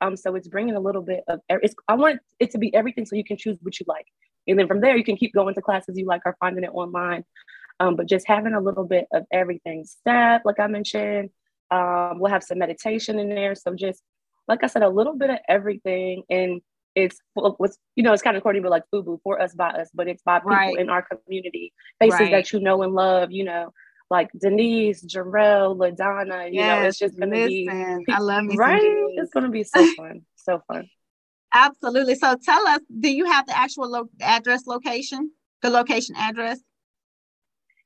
Um, 0.00 0.16
so 0.16 0.34
it's 0.34 0.48
bringing 0.48 0.74
a 0.74 0.80
little 0.80 1.02
bit 1.02 1.22
of. 1.28 1.40
It's, 1.48 1.74
I 1.86 1.94
want 1.94 2.20
it 2.38 2.50
to 2.52 2.58
be 2.58 2.74
everything, 2.74 3.06
so 3.06 3.16
you 3.16 3.24
can 3.24 3.36
choose 3.36 3.58
what 3.60 3.78
you 3.78 3.86
like, 3.86 4.06
and 4.50 4.58
then 4.58 4.68
from 4.68 4.80
there 4.80 4.96
you 4.96 5.04
can 5.04 5.16
keep 5.16 5.32
going 5.32 5.54
to 5.54 5.62
classes 5.62 5.96
you 5.96 6.06
like 6.06 6.22
or 6.24 6.36
finding 6.40 6.64
it 6.64 6.70
online. 6.72 7.24
Um, 7.78 7.96
but 7.96 8.06
just 8.06 8.28
having 8.28 8.52
a 8.52 8.60
little 8.60 8.84
bit 8.84 9.06
of 9.12 9.24
everything. 9.32 9.84
Step, 9.84 10.42
like 10.44 10.60
I 10.60 10.66
mentioned, 10.66 11.30
um, 11.70 12.18
we'll 12.18 12.30
have 12.30 12.44
some 12.44 12.58
meditation 12.58 13.18
in 13.18 13.30
there. 13.30 13.54
So 13.54 13.74
just 13.74 14.02
like 14.48 14.64
I 14.64 14.66
said, 14.66 14.82
a 14.82 14.88
little 14.88 15.16
bit 15.16 15.30
of 15.30 15.38
everything, 15.48 16.24
and 16.28 16.60
it's 16.94 17.18
what's 17.34 17.78
you 17.94 18.02
know 18.02 18.12
it's 18.12 18.22
kind 18.22 18.36
of 18.36 18.42
corny, 18.42 18.60
but 18.60 18.70
like 18.70 18.82
FUBU 18.92 19.20
for 19.22 19.40
us 19.40 19.54
by 19.54 19.70
us, 19.70 19.88
but 19.94 20.08
it's 20.08 20.22
by 20.22 20.40
people 20.40 20.50
right. 20.50 20.76
in 20.76 20.90
our 20.90 21.06
community, 21.06 21.72
faces 22.00 22.20
right. 22.20 22.32
that 22.32 22.52
you 22.52 22.60
know 22.60 22.82
and 22.82 22.92
love. 22.92 23.30
You 23.30 23.44
know, 23.44 23.72
like 24.10 24.28
Denise, 24.38 25.04
Jarrell, 25.04 25.76
LaDonna. 25.76 26.48
You 26.48 26.60
yes, 26.60 26.80
know, 26.80 26.88
it's 26.88 26.98
just 26.98 27.18
gonna 27.18 27.36
listen, 27.36 28.04
be 28.04 28.12
I 28.12 28.18
love 28.18 28.44
me 28.44 28.56
right. 28.56 28.82
It's 28.82 29.32
gonna 29.32 29.50
be 29.50 29.62
so 29.62 29.86
fun, 29.94 30.22
so 30.34 30.62
fun. 30.66 30.88
Absolutely. 31.52 32.14
So 32.14 32.36
tell 32.42 32.66
us, 32.68 32.80
do 32.98 33.10
you 33.10 33.26
have 33.26 33.46
the 33.46 33.58
actual 33.58 33.90
lo- 33.90 34.10
address 34.20 34.66
location, 34.66 35.32
the 35.62 35.70
location 35.70 36.14
address? 36.16 36.60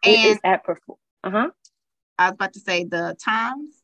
And 0.03 0.15
it 0.15 0.25
is 0.27 0.39
at 0.45 0.65
Perform. 0.65 0.99
Uh 1.23 1.31
huh. 1.31 1.51
I 2.19 2.27
was 2.27 2.35
about 2.35 2.53
to 2.53 2.61
say 2.61 2.85
the 2.85 3.17
times. 3.25 3.75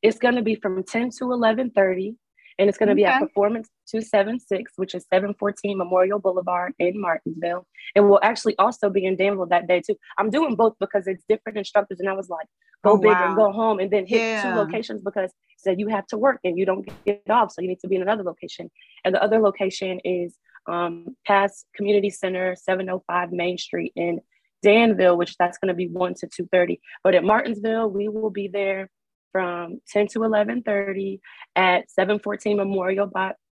It's 0.00 0.18
going 0.18 0.36
to 0.36 0.42
be 0.42 0.54
from 0.54 0.84
10 0.84 1.10
to 1.18 1.24
11:30 1.24 2.14
and 2.58 2.68
it's 2.68 2.76
going 2.76 2.88
to 2.88 2.92
okay. 2.92 3.02
be 3.02 3.04
at 3.04 3.20
Performance 3.20 3.68
276, 3.88 4.72
which 4.76 4.94
is 4.94 5.06
714 5.10 5.78
Memorial 5.78 6.18
Boulevard 6.18 6.74
in 6.78 7.00
Martinsville. 7.00 7.66
And 7.94 8.08
we'll 8.08 8.20
actually 8.22 8.56
also 8.58 8.90
be 8.90 9.04
in 9.04 9.16
Danville 9.16 9.46
that 9.46 9.68
day 9.68 9.80
too. 9.80 9.96
I'm 10.18 10.30
doing 10.30 10.56
both 10.56 10.74
because 10.80 11.06
it's 11.06 11.22
different 11.28 11.58
instructors, 11.58 12.00
and 12.00 12.08
I 12.08 12.14
was 12.14 12.28
like, 12.28 12.46
go 12.84 12.92
oh, 12.92 12.96
big 12.96 13.10
wow. 13.10 13.28
and 13.28 13.36
go 13.36 13.52
home, 13.52 13.80
and 13.80 13.90
then 13.90 14.06
hit 14.06 14.20
yeah. 14.20 14.42
two 14.42 14.58
locations 14.58 15.02
because 15.02 15.32
said 15.58 15.80
you 15.80 15.88
have 15.88 16.06
to 16.06 16.16
work 16.16 16.38
and 16.44 16.58
you 16.58 16.64
don't 16.64 16.88
get 17.04 17.22
off, 17.28 17.52
so 17.52 17.60
you 17.60 17.68
need 17.68 17.80
to 17.80 17.88
be 17.88 17.96
in 17.96 18.02
another 18.02 18.22
location. 18.22 18.70
And 19.04 19.14
the 19.14 19.22
other 19.22 19.40
location 19.40 20.00
is 20.04 20.36
um, 20.68 21.16
past 21.26 21.66
Community 21.74 22.10
Center, 22.10 22.54
705 22.56 23.32
Main 23.32 23.58
Street 23.58 23.92
in 23.96 24.20
Danville, 24.62 25.16
which 25.16 25.36
that's 25.38 25.58
going 25.58 25.68
to 25.68 25.74
be 25.74 25.88
1 25.88 26.14
to 26.14 26.26
2:30. 26.26 26.78
But 27.02 27.14
at 27.14 27.24
Martinsville, 27.24 27.90
we 27.90 28.08
will 28.08 28.30
be 28.30 28.48
there 28.48 28.90
from 29.32 29.80
10 29.88 30.08
to 30.08 30.20
11:30 30.20 31.20
at 31.56 31.90
714 31.90 32.56
Memorial 32.56 33.10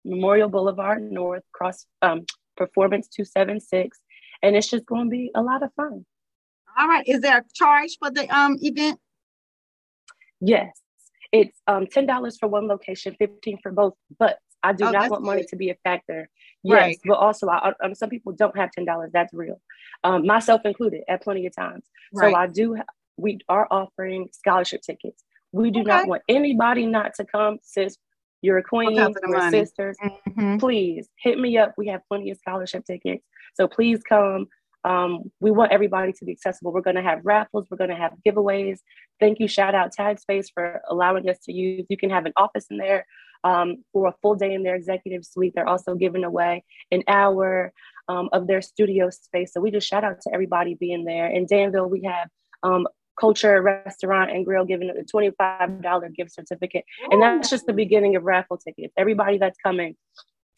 Memorial 0.06 0.50
Boulevard 0.50 1.01
North, 1.04 1.44
cross 1.54 1.86
um, 2.01 2.25
Performance 2.58 3.08
276, 3.08 3.98
and 4.42 4.56
it's 4.56 4.70
just 4.70 4.86
going 4.86 5.06
to 5.06 5.10
be 5.10 5.32
a 5.36 5.42
lot 5.42 5.63
of 5.63 5.74
fun. 5.75 6.06
All 6.78 6.88
right, 6.88 7.08
is 7.08 7.22
there 7.22 7.40
a 7.40 7.44
charge 7.54 7.98
for 8.00 8.10
the 8.10 8.28
um 8.36 8.58
event? 8.62 9.00
Yes, 10.42 10.82
it's 11.32 11.58
um 11.68 11.88
ten 11.88 12.06
dollars 12.06 12.38
for 12.38 12.48
one 12.48 12.68
location, 12.68 13.16
fifteen 13.18 13.58
for 13.62 13.72
both. 13.72 13.94
But 14.20 14.38
I 14.64 14.74
do 14.74 14.86
oh, 14.86 14.92
not 14.92 15.10
want 15.10 15.24
good. 15.24 15.28
money 15.28 15.46
to 15.50 15.56
be 15.56 15.70
a 15.70 15.76
factor. 15.84 16.30
Yes, 16.64 16.76
right. 16.76 16.98
but 17.06 17.14
also 17.14 17.48
I, 17.48 17.74
um, 17.84 17.96
some 17.96 18.10
people 18.10 18.34
don't 18.34 18.56
have 18.58 18.72
ten 18.72 18.86
dollars. 18.86 19.12
That's 19.14 19.34
real, 19.34 19.62
um, 20.04 20.26
myself 20.26 20.62
included, 20.66 21.04
at 21.08 21.24
plenty 21.24 21.46
of 21.46 21.56
times. 21.56 21.86
Right. 22.14 22.32
So 22.32 22.38
I 22.38 22.48
do. 22.48 22.78
We 23.18 23.40
are 23.48 23.68
offering 23.70 24.30
scholarship 24.32 24.82
tickets. 24.82 25.24
We 25.52 25.70
do 25.70 25.82
okay. 25.82 25.90
not 25.90 26.08
want 26.08 26.24
anybody 26.28 26.86
not 26.86 27.14
to 27.16 27.26
come, 27.26 27.60
sis. 27.62 27.98
You're 28.42 28.58
a 28.58 28.64
queen, 28.64 28.96
we're 28.96 29.52
sisters. 29.52 29.96
Mm-hmm. 30.04 30.58
Please 30.58 31.08
hit 31.18 31.38
me 31.38 31.60
up. 31.60 31.76
We 31.78 31.88
have 31.90 32.02
plenty 32.08 32.32
of 32.32 32.38
scholarship 32.40 32.86
tickets. 32.86 33.24
So 33.54 33.68
please 33.68 34.02
come. 34.02 34.48
Um, 34.84 35.32
we 35.40 35.52
want 35.52 35.72
everybody 35.72 36.14
to 36.14 36.26
be 36.26 36.32
accessible. 36.32 36.72
We're 36.72 36.82
going 36.82 36.96
to 36.96 37.02
have 37.02 37.20
raffles. 37.24 37.68
We're 37.70 37.78
going 37.78 37.92
to 37.92 37.96
have 37.96 38.14
giveaways. 38.26 38.80
Thank 39.20 39.40
you, 39.40 39.48
shout 39.48 39.76
out 39.76 39.92
Tag 39.92 40.20
Space 40.20 40.50
for 40.50 40.82
allowing 40.90 41.30
us 41.30 41.38
to 41.46 41.54
use. 41.54 41.86
You 41.90 41.98
can 41.98 42.10
have 42.10 42.26
an 42.26 42.34
office 42.36 42.66
in 42.72 42.78
there 42.78 43.06
um, 43.44 43.84
for 43.94 44.08
a 44.08 44.16
full 44.22 44.36
day 44.36 44.54
in 44.54 44.64
their 44.64 44.76
executive 44.76 45.26
suite. 45.26 45.54
They're 45.56 45.68
also 45.68 45.96
giving 45.96 46.24
away 46.24 46.64
an 46.92 47.04
hour 47.08 47.72
um, 48.08 48.30
of 48.34 48.48
their 48.48 48.62
studio 48.62 49.10
space. 49.10 49.54
So 49.54 49.62
we 49.62 49.72
just 49.72 49.88
shout 49.88 50.04
out 50.04 50.22
to 50.22 50.34
everybody 50.34 50.76
being 50.76 51.06
there. 51.06 51.28
In 51.28 51.46
Danville, 51.46 51.90
we 51.90 52.04
have 52.04 52.30
um, 52.64 52.88
Culture 53.20 53.62
Restaurant 53.62 54.32
and 54.32 54.46
Grill 54.46 54.66
giving 54.66 54.90
a 54.90 55.04
$25 55.04 56.16
gift 56.16 56.34
certificate. 56.34 56.86
And 57.12 57.22
that's 57.22 57.50
just 57.50 57.66
the 57.68 57.74
beginning 57.74 58.16
of 58.16 58.24
raffle 58.24 58.58
tickets. 58.58 58.94
Everybody 58.98 59.38
that's 59.38 59.58
coming 59.64 59.96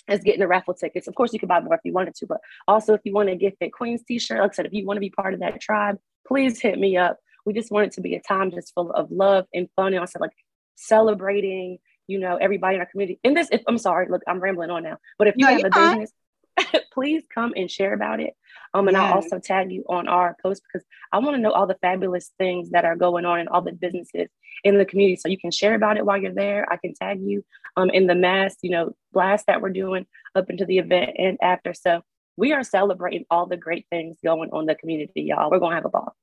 is 0.09 0.21
getting 0.21 0.39
the 0.39 0.47
raffle 0.47 0.73
tickets. 0.73 1.07
Of 1.07 1.15
course, 1.15 1.33
you 1.33 1.39
could 1.39 1.49
buy 1.49 1.61
more 1.61 1.75
if 1.75 1.81
you 1.83 1.93
wanted 1.93 2.15
to, 2.15 2.27
but 2.27 2.41
also 2.67 2.93
if 2.93 3.01
you 3.03 3.13
want 3.13 3.29
to 3.29 3.35
get 3.35 3.57
Fit 3.59 3.71
Queens 3.73 4.03
t-shirt, 4.07 4.39
like 4.39 4.51
I 4.51 4.53
said, 4.53 4.65
if 4.65 4.73
you 4.73 4.85
want 4.85 4.97
to 4.97 5.01
be 5.01 5.09
part 5.09 5.33
of 5.33 5.39
that 5.39 5.61
tribe, 5.61 5.97
please 6.27 6.59
hit 6.59 6.77
me 6.77 6.97
up. 6.97 7.17
We 7.45 7.53
just 7.53 7.71
want 7.71 7.87
it 7.87 7.93
to 7.93 8.01
be 8.01 8.15
a 8.15 8.21
time 8.21 8.51
just 8.51 8.73
full 8.73 8.91
of 8.91 9.11
love 9.11 9.45
and 9.53 9.69
fun. 9.75 9.93
And 9.93 9.99
also 9.99 10.19
like 10.19 10.31
celebrating, 10.75 11.77
you 12.07 12.19
know, 12.19 12.37
everybody 12.37 12.75
in 12.75 12.81
our 12.81 12.87
community. 12.87 13.19
In 13.23 13.33
this, 13.33 13.49
if 13.51 13.61
I'm 13.67 13.77
sorry, 13.77 14.07
look, 14.09 14.21
I'm 14.27 14.39
rambling 14.39 14.69
on 14.69 14.83
now, 14.83 14.97
but 15.17 15.27
if 15.27 15.35
you 15.37 15.45
no, 15.45 15.51
have 15.51 15.65
a 15.65 15.69
business, 15.69 16.11
please 16.93 17.23
come 17.33 17.53
and 17.55 17.69
share 17.69 17.93
about 17.93 18.19
it. 18.19 18.33
Um, 18.73 18.87
and 18.87 18.97
I'll 18.97 19.15
also 19.15 19.39
tag 19.39 19.71
you 19.71 19.83
on 19.87 20.07
our 20.07 20.35
post 20.41 20.63
because 20.63 20.85
I 21.11 21.19
want 21.19 21.35
to 21.35 21.41
know 21.41 21.51
all 21.51 21.67
the 21.67 21.77
fabulous 21.81 22.31
things 22.37 22.71
that 22.71 22.85
are 22.85 22.95
going 22.95 23.25
on 23.25 23.39
in 23.39 23.47
all 23.47 23.61
the 23.61 23.71
businesses 23.71 24.29
in 24.63 24.77
the 24.77 24.85
community. 24.85 25.15
So 25.15 25.29
you 25.29 25.37
can 25.37 25.51
share 25.51 25.75
about 25.75 25.97
it 25.97 26.05
while 26.05 26.17
you're 26.17 26.33
there. 26.33 26.71
I 26.71 26.77
can 26.77 26.93
tag 26.93 27.19
you 27.21 27.43
um, 27.77 27.89
in 27.91 28.07
the 28.07 28.15
mass, 28.15 28.55
you 28.61 28.71
know, 28.71 28.95
blast 29.11 29.45
that 29.47 29.61
we're 29.61 29.69
doing 29.69 30.05
up 30.35 30.49
into 30.49 30.65
the 30.65 30.79
event 30.79 31.11
and 31.17 31.37
after. 31.41 31.73
So 31.73 32.01
we 32.35 32.53
are 32.53 32.63
celebrating 32.63 33.25
all 33.29 33.45
the 33.45 33.57
great 33.57 33.85
things 33.91 34.17
going 34.23 34.49
on 34.51 34.61
in 34.61 34.67
the 34.67 34.75
community, 34.75 35.21
y'all. 35.21 35.51
We're 35.51 35.59
gonna 35.59 35.75
have 35.75 35.85
a 35.85 35.89
ball. 35.89 36.15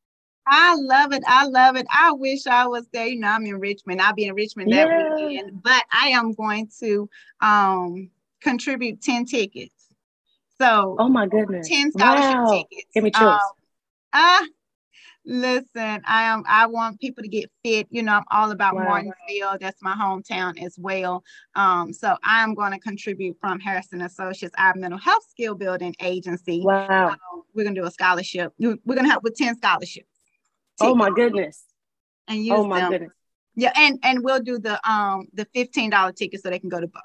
I 0.47 0.75
love 0.75 1.13
it. 1.13 1.23
I 1.27 1.47
love 1.47 1.77
it. 1.77 1.87
I 1.91 2.13
wish 2.13 2.47
I 2.47 2.67
was 2.67 2.87
there. 2.93 3.07
You 3.07 3.21
know, 3.21 3.29
I'm 3.29 3.47
in 3.47 3.61
Richmond. 3.61 4.03
I'll 4.03 4.15
be 4.15 4.25
in 4.25 4.35
Richmond 4.35 4.73
that 4.73 4.89
yeah. 4.89 5.15
weekend, 5.15 5.63
but 5.63 5.85
I 5.93 6.09
am 6.09 6.33
going 6.33 6.69
to 6.81 7.09
um, 7.41 8.11
contribute 8.41 9.01
10 9.01 9.27
tickets. 9.27 9.80
So, 10.61 10.97
oh 10.99 11.09
my 11.09 11.27
goodness, 11.27 11.69
10 11.69 11.93
scholarship 11.93 12.35
wow. 12.35 12.53
tickets. 12.53 12.91
Give 12.95 13.05
me 13.05 13.11
chills. 13.11 13.33
Um, 13.33 13.41
uh, 14.13 14.41
Listen, 15.27 16.01
I 16.07 16.25
am. 16.25 16.45
I 16.49 16.67
want 16.67 16.99
people 16.99 17.23
to 17.23 17.29
get 17.29 17.51
fit. 17.63 17.87
You 17.91 18.03
know, 18.03 18.15
I'm 18.15 18.25
all 18.31 18.51
about 18.51 18.75
wow. 18.75 18.85
Martinsville. 18.85 19.59
That's 19.61 19.81
my 19.83 19.95
hometown 19.95 20.61
as 20.63 20.77
well. 20.79 21.23
Um, 21.55 21.93
so 21.93 22.17
I 22.25 22.43
am 22.43 22.55
going 22.55 22.73
to 22.73 22.79
contribute 22.79 23.37
from 23.41 23.61
Harrison 23.61 24.01
Associates, 24.01 24.55
our 24.57 24.75
mental 24.75 24.99
health 24.99 25.25
skill 25.29 25.55
building 25.55 25.95
agency. 26.01 26.63
Wow. 26.65 27.11
Um, 27.11 27.17
we're 27.55 27.65
gonna 27.65 27.77
do 27.77 27.85
a 27.85 27.91
scholarship. 27.91 28.53
We're 28.59 28.77
gonna 28.87 29.09
help 29.09 29.23
with 29.23 29.37
ten 29.37 29.57
scholarships. 29.57 30.09
Oh 30.81 30.95
my 30.95 31.11
goodness. 31.11 31.65
And 32.27 32.45
use 32.45 32.55
oh 32.57 32.67
my 32.67 32.81
them. 32.81 32.91
goodness. 32.91 33.13
Yeah, 33.57 33.73
and 33.77 33.99
and 34.03 34.25
we'll 34.25 34.41
do 34.41 34.59
the 34.59 34.81
um 34.89 35.27
the 35.35 35.47
fifteen 35.53 35.91
dollar 35.91 36.13
ticket 36.13 36.43
so 36.43 36.49
they 36.49 36.59
can 36.59 36.71
go 36.71 36.81
to 36.81 36.87
both. 36.87 37.03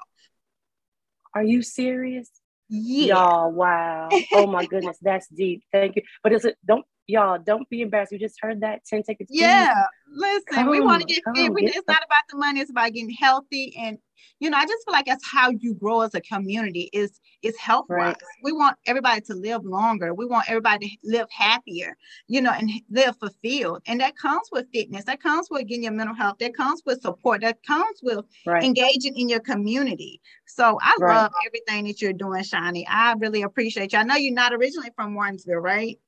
Are 1.34 1.44
you 1.44 1.60
serious? 1.60 2.30
Yeah. 2.68 3.14
Y'all, 3.14 3.52
wow. 3.52 4.10
Oh 4.34 4.46
my 4.46 4.64
goodness, 4.64 4.98
that's 5.00 5.28
deep. 5.28 5.62
Thank 5.72 5.96
you. 5.96 6.02
But 6.22 6.32
is 6.32 6.44
it 6.44 6.56
don't 6.66 6.84
y'all 7.06 7.38
don't 7.38 7.68
be 7.68 7.82
embarrassed. 7.82 8.12
You 8.12 8.18
just 8.18 8.36
heard 8.40 8.60
that 8.60 8.84
10 8.84 9.02
tickets. 9.04 9.30
Yeah. 9.32 9.74
Listen, 10.08 10.42
come, 10.52 10.70
we 10.70 10.80
want 10.80 11.02
to 11.02 11.06
get 11.06 11.22
fit. 11.34 11.52
We, 11.52 11.66
it's 11.66 11.88
not 11.88 11.98
about 12.04 12.24
the 12.30 12.36
money, 12.36 12.60
it's 12.60 12.70
about 12.70 12.92
getting 12.92 13.10
healthy. 13.10 13.74
And 13.78 13.98
you 14.38 14.50
know, 14.50 14.58
I 14.58 14.66
just 14.66 14.84
feel 14.84 14.92
like 14.92 15.06
that's 15.06 15.26
how 15.26 15.50
you 15.50 15.74
grow 15.74 16.02
as 16.02 16.14
a 16.14 16.20
community 16.20 16.90
is 16.92 17.20
is 17.42 17.56
health 17.56 17.86
wise. 17.88 17.98
Right. 17.98 18.16
We 18.42 18.52
want 18.52 18.76
everybody 18.86 19.20
to 19.22 19.34
live 19.34 19.64
longer. 19.64 20.14
We 20.14 20.26
want 20.26 20.48
everybody 20.48 20.88
to 20.88 20.96
live 21.10 21.26
happier, 21.30 21.96
you 22.28 22.40
know, 22.40 22.50
and 22.50 22.70
live 22.90 23.16
fulfilled. 23.18 23.82
And 23.86 24.00
that 24.00 24.16
comes 24.16 24.48
with 24.52 24.66
fitness. 24.72 25.04
That 25.04 25.22
comes 25.22 25.48
with 25.50 25.66
getting 25.66 25.84
your 25.84 25.92
mental 25.92 26.14
health. 26.14 26.38
That 26.40 26.56
comes 26.56 26.82
with 26.84 27.02
support. 27.02 27.40
That 27.42 27.62
comes 27.62 28.00
with 28.02 28.24
right. 28.46 28.62
engaging 28.62 29.16
in 29.16 29.28
your 29.28 29.40
community. 29.40 30.20
So 30.46 30.78
I 30.82 30.96
right. 31.00 31.16
love 31.16 31.32
everything 31.46 31.86
that 31.86 32.00
you're 32.00 32.12
doing, 32.12 32.42
Shani. 32.42 32.84
I 32.88 33.14
really 33.18 33.42
appreciate 33.42 33.92
you. 33.92 33.98
I 33.98 34.02
know 34.02 34.16
you're 34.16 34.34
not 34.34 34.52
originally 34.52 34.90
from 34.96 35.14
Martinsville, 35.14 35.56
right? 35.56 35.98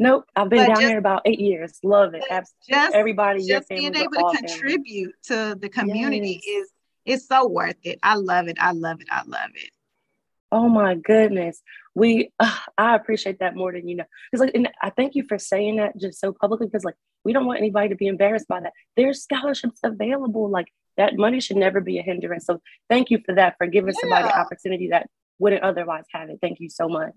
Nope, 0.00 0.24
I've 0.34 0.48
been 0.48 0.60
but 0.60 0.66
down 0.68 0.76
just, 0.76 0.88
here 0.88 0.98
about 0.98 1.22
eight 1.26 1.40
years. 1.40 1.78
Love 1.82 2.14
it. 2.14 2.24
Absolutely. 2.30 2.70
Just, 2.70 2.94
Everybody, 2.94 3.46
just 3.46 3.68
being 3.68 3.94
able 3.94 4.12
to 4.12 4.36
contribute 4.38 5.14
to 5.24 5.58
the 5.60 5.68
community 5.68 6.40
yes. 6.42 6.62
is 6.62 6.72
is 7.04 7.26
so 7.26 7.46
worth 7.46 7.76
it. 7.82 7.98
I 8.02 8.14
love 8.14 8.48
it. 8.48 8.56
I 8.58 8.72
love 8.72 9.02
it. 9.02 9.08
I 9.10 9.22
love 9.26 9.50
it. 9.54 9.70
Oh 10.50 10.70
my 10.70 10.94
goodness, 10.94 11.62
we 11.94 12.32
uh, 12.40 12.56
I 12.78 12.96
appreciate 12.96 13.40
that 13.40 13.54
more 13.54 13.72
than 13.72 13.86
you 13.86 13.96
know. 13.96 14.04
Because 14.32 14.46
like, 14.46 14.54
and 14.54 14.70
I 14.80 14.88
thank 14.88 15.16
you 15.16 15.24
for 15.28 15.38
saying 15.38 15.76
that 15.76 15.98
just 15.98 16.18
so 16.18 16.32
publicly. 16.32 16.66
Because 16.66 16.82
like, 16.82 16.96
we 17.22 17.34
don't 17.34 17.44
want 17.44 17.58
anybody 17.58 17.90
to 17.90 17.94
be 17.94 18.06
embarrassed 18.06 18.48
by 18.48 18.60
that. 18.60 18.72
There's 18.96 19.22
scholarships 19.22 19.80
available. 19.84 20.48
Like 20.48 20.68
that 20.96 21.18
money 21.18 21.40
should 21.40 21.58
never 21.58 21.82
be 21.82 21.98
a 21.98 22.02
hindrance. 22.02 22.46
So 22.46 22.62
thank 22.88 23.10
you 23.10 23.18
for 23.26 23.34
that 23.34 23.56
for 23.58 23.66
giving 23.66 23.92
yeah. 23.92 24.00
somebody 24.00 24.28
opportunity 24.32 24.88
that 24.88 25.10
wouldn't 25.40 25.62
otherwise 25.62 26.04
have 26.12 26.28
it. 26.28 26.38
Thank 26.40 26.60
you 26.60 26.68
so 26.68 26.88
much. 26.88 27.14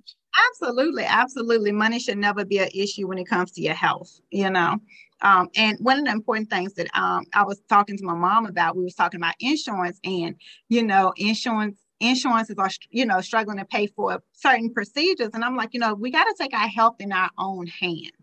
Absolutely, 0.50 1.04
absolutely. 1.04 1.72
Money 1.72 2.00
should 2.00 2.18
never 2.18 2.44
be 2.44 2.58
an 2.58 2.70
issue 2.74 3.08
when 3.08 3.20
it 3.20 3.26
comes 3.26 3.52
to 3.52 3.62
your 3.62 3.76
health, 3.76 4.20
you 4.32 4.50
know. 4.50 4.78
Um, 5.22 5.50
and 5.56 5.78
one 5.80 6.00
of 6.00 6.06
the 6.06 6.12
important 6.12 6.50
things 6.50 6.74
that 6.74 6.88
um, 6.98 7.26
I 7.34 7.44
was 7.44 7.62
talking 7.70 7.98
to 7.98 8.04
my 8.04 8.16
mom 8.16 8.46
about, 8.46 8.76
we 8.76 8.84
was 8.84 8.96
talking 8.96 9.20
about 9.20 9.36
insurance, 9.40 10.00
and 10.04 10.36
you 10.70 10.84
know, 10.84 11.14
insurance 11.18 11.78
insurances 12.00 12.56
are 12.58 12.70
you 12.90 13.06
know 13.06 13.22
struggling 13.22 13.60
to 13.60 13.66
pay 13.66 13.88
for 13.88 14.22
certain 14.34 14.74
procedures, 14.74 15.30
and 15.34 15.44
I'm 15.44 15.56
like, 15.56 15.70
you 15.74 15.80
know, 15.80 15.94
we 15.94 16.10
got 16.10 16.24
to 16.24 16.36
take 16.40 16.54
our 16.54 16.68
health 16.68 16.96
in 17.00 17.12
our 17.12 17.30
own 17.38 17.68
hands 17.68 18.23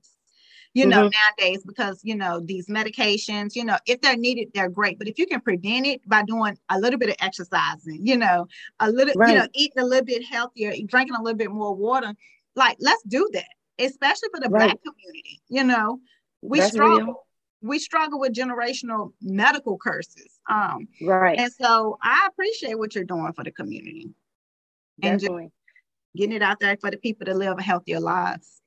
you 0.73 0.87
know, 0.87 1.09
mm-hmm. 1.09 1.43
nowadays 1.43 1.65
because, 1.65 2.01
you 2.05 2.15
know, 2.15 2.41
these 2.41 2.69
medications, 2.69 3.57
you 3.57 3.65
know, 3.65 3.77
if 3.87 4.01
they're 4.01 4.17
needed, 4.17 4.49
they're 4.55 4.69
great. 4.69 4.99
But 4.99 5.09
if 5.09 5.19
you 5.19 5.27
can 5.27 5.41
prevent 5.41 5.87
it 5.87 6.09
by 6.09 6.23
doing 6.23 6.57
a 6.69 6.79
little 6.79 6.99
bit 6.99 7.09
of 7.09 7.17
exercising, 7.21 8.07
you 8.07 8.17
know, 8.17 8.47
a 8.79 8.91
little, 8.91 9.15
right. 9.17 9.31
you 9.31 9.35
know, 9.37 9.49
eating 9.53 9.83
a 9.83 9.85
little 9.85 10.05
bit 10.05 10.25
healthier, 10.25 10.73
drinking 10.87 11.17
a 11.17 11.23
little 11.23 11.37
bit 11.37 11.51
more 11.51 11.75
water, 11.75 12.15
like 12.55 12.77
let's 12.81 13.03
do 13.05 13.29
that, 13.33 13.49
especially 13.79 14.29
for 14.33 14.41
the 14.41 14.49
right. 14.49 14.69
black 14.69 14.79
community. 14.83 15.41
You 15.49 15.65
know, 15.65 16.01
we 16.41 16.61
That's 16.61 16.73
struggle. 16.73 16.99
Real. 16.99 17.27
We 17.63 17.79
struggle 17.79 18.21
with 18.21 18.33
generational 18.33 19.13
medical 19.21 19.77
curses. 19.77 20.39
Um, 20.49 20.89
right. 21.03 21.39
And 21.39 21.53
so 21.53 21.99
I 22.03 22.27
appreciate 22.31 22.79
what 22.79 22.95
you're 22.95 23.05
doing 23.05 23.33
for 23.35 23.45
the 23.45 23.51
community. 23.51 24.09
Definitely. 24.99 25.43
And 25.43 25.53
getting 26.17 26.37
it 26.37 26.43
out 26.43 26.59
there 26.61 26.77
for 26.81 26.91
the 26.91 26.97
people 26.97 27.27
to 27.27 27.35
live 27.35 27.59
a 27.59 27.63
healthier 27.63 28.01
lives. 28.01 28.60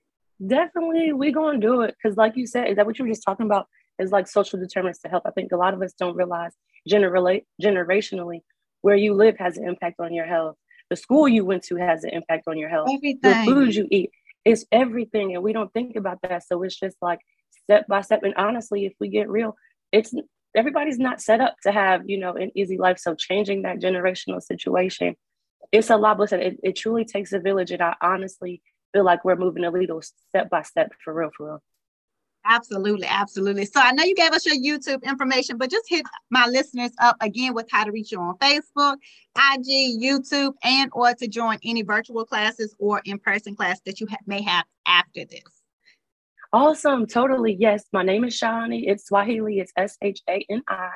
Definitely, 0.46 1.14
we're 1.14 1.32
gonna 1.32 1.60
do 1.60 1.82
it 1.82 1.96
because, 2.02 2.18
like 2.18 2.36
you 2.36 2.48
said, 2.48 2.70
is 2.70 2.76
that 2.76 2.86
what 2.86 2.98
you 2.98 3.06
were 3.06 3.12
just 3.12 3.24
talking 3.24 3.46
about? 3.46 3.68
Is 4.00 4.12
like 4.12 4.28
social 4.28 4.60
determinants 4.60 5.00
to 5.02 5.08
health. 5.08 5.24
I 5.26 5.32
think 5.32 5.52
a 5.52 5.58
lot 5.58 5.74
of 5.74 5.82
us 5.82 5.94
don't 5.94 6.16
realize 6.16 6.54
generally, 6.88 7.46
generationally 7.62 8.40
where 8.82 8.96
you 8.96 9.14
live 9.14 9.38
has 9.38 9.58
an 9.58 9.68
impact 9.68 10.00
on 10.00 10.14
your 10.14 10.26
health. 10.26 10.56
The 10.90 10.96
school 10.96 11.28
you 11.28 11.46
went 11.46 11.64
to 11.66 11.76
has 11.78 12.04
an 12.04 12.10
impact 12.12 12.48
on 12.48 12.58
your 12.58 12.70
health. 12.70 12.90
Everything. 12.94 13.46
The 13.46 13.52
food 13.52 13.76
you 13.76 13.88
eat, 13.90 14.12
it's 14.46 14.66
everything, 14.72 15.34
and 15.34 15.44
we 15.44 15.54
don't 15.54 15.72
think 15.74 15.96
about 15.96 16.20
that. 16.24 16.46
So 16.46 16.62
it's 16.64 16.78
just 16.80 16.98
like 17.02 17.20
step 17.64 17.88
by 17.88 18.02
step. 18.02 18.24
And 18.24 18.34
honestly, 18.36 18.86
if 18.86 18.94
we 19.00 19.08
get 19.08 19.30
real, 19.30 19.56
it's 19.92 20.14
everybody's 20.56 21.00
not 21.00 21.22
set 21.22 21.40
up 21.40 21.56
to 21.64 21.72
have 21.72 22.02
you 22.06 22.18
know 22.18 22.34
an 22.34 22.52
easy 22.56 22.78
life. 22.78 23.00
So 23.00 23.16
changing 23.16 23.62
that 23.62 23.80
generational 23.80 24.42
situation, 24.42 25.16
it's 25.72 25.90
a 25.90 25.98
lot. 25.98 26.20
Listen, 26.20 26.42
it, 26.42 26.60
it 26.64 26.76
truly 26.76 27.06
takes 27.06 27.32
a 27.32 27.40
village, 27.40 27.72
and 27.72 27.82
I 27.82 27.96
honestly 28.02 28.62
feel 28.94 29.04
like 29.04 29.26
we're 29.26 29.36
moving 29.36 29.66
a 29.66 29.72
little 29.72 30.02
step 30.02 30.50
by 30.50 30.62
step 30.62 30.92
for 31.04 31.14
real, 31.14 31.32
for 31.36 31.48
real. 31.48 31.64
Absolutely, 32.46 33.08
absolutely. 33.08 33.66
So 33.66 33.80
I 33.80 33.94
know 33.94 34.04
you 34.04 34.16
gave 34.16 34.32
us 34.32 34.46
your 34.46 34.58
YouTube 34.58 35.02
information, 35.04 35.58
but 35.58 35.72
just 35.72 35.86
hit 35.88 36.06
my 36.30 36.46
listeners 36.46 36.92
up 37.02 37.16
again 37.22 37.54
with 37.54 37.68
how 37.72 37.86
to 37.86 37.92
reach 37.92 38.12
you 38.12 38.20
on 38.20 38.38
Facebook, 38.38 38.98
IG, 39.38 40.02
YouTube, 40.02 40.54
and 40.62 40.92
or 40.94 41.14
to 41.14 41.28
join 41.28 41.58
any 41.64 41.84
virtual 41.84 42.26
classes 42.26 42.76
or 42.80 43.02
in-person 43.06 43.56
class 43.56 43.80
that 43.86 44.02
you 44.02 44.08
ha- 44.10 44.18
may 44.28 44.42
have 44.42 44.66
after 44.86 45.24
this. 45.24 45.44
Awesome, 46.52 47.08
totally. 47.08 47.56
Yes, 47.58 47.86
my 47.94 48.04
name 48.04 48.26
is 48.26 48.38
Shani. 48.38 48.84
It's 48.88 49.08
Swahili. 49.08 49.60
It's 49.60 49.72
S 49.78 49.98
H 50.02 50.22
A 50.30 50.46
N 50.50 50.64
I. 50.68 50.90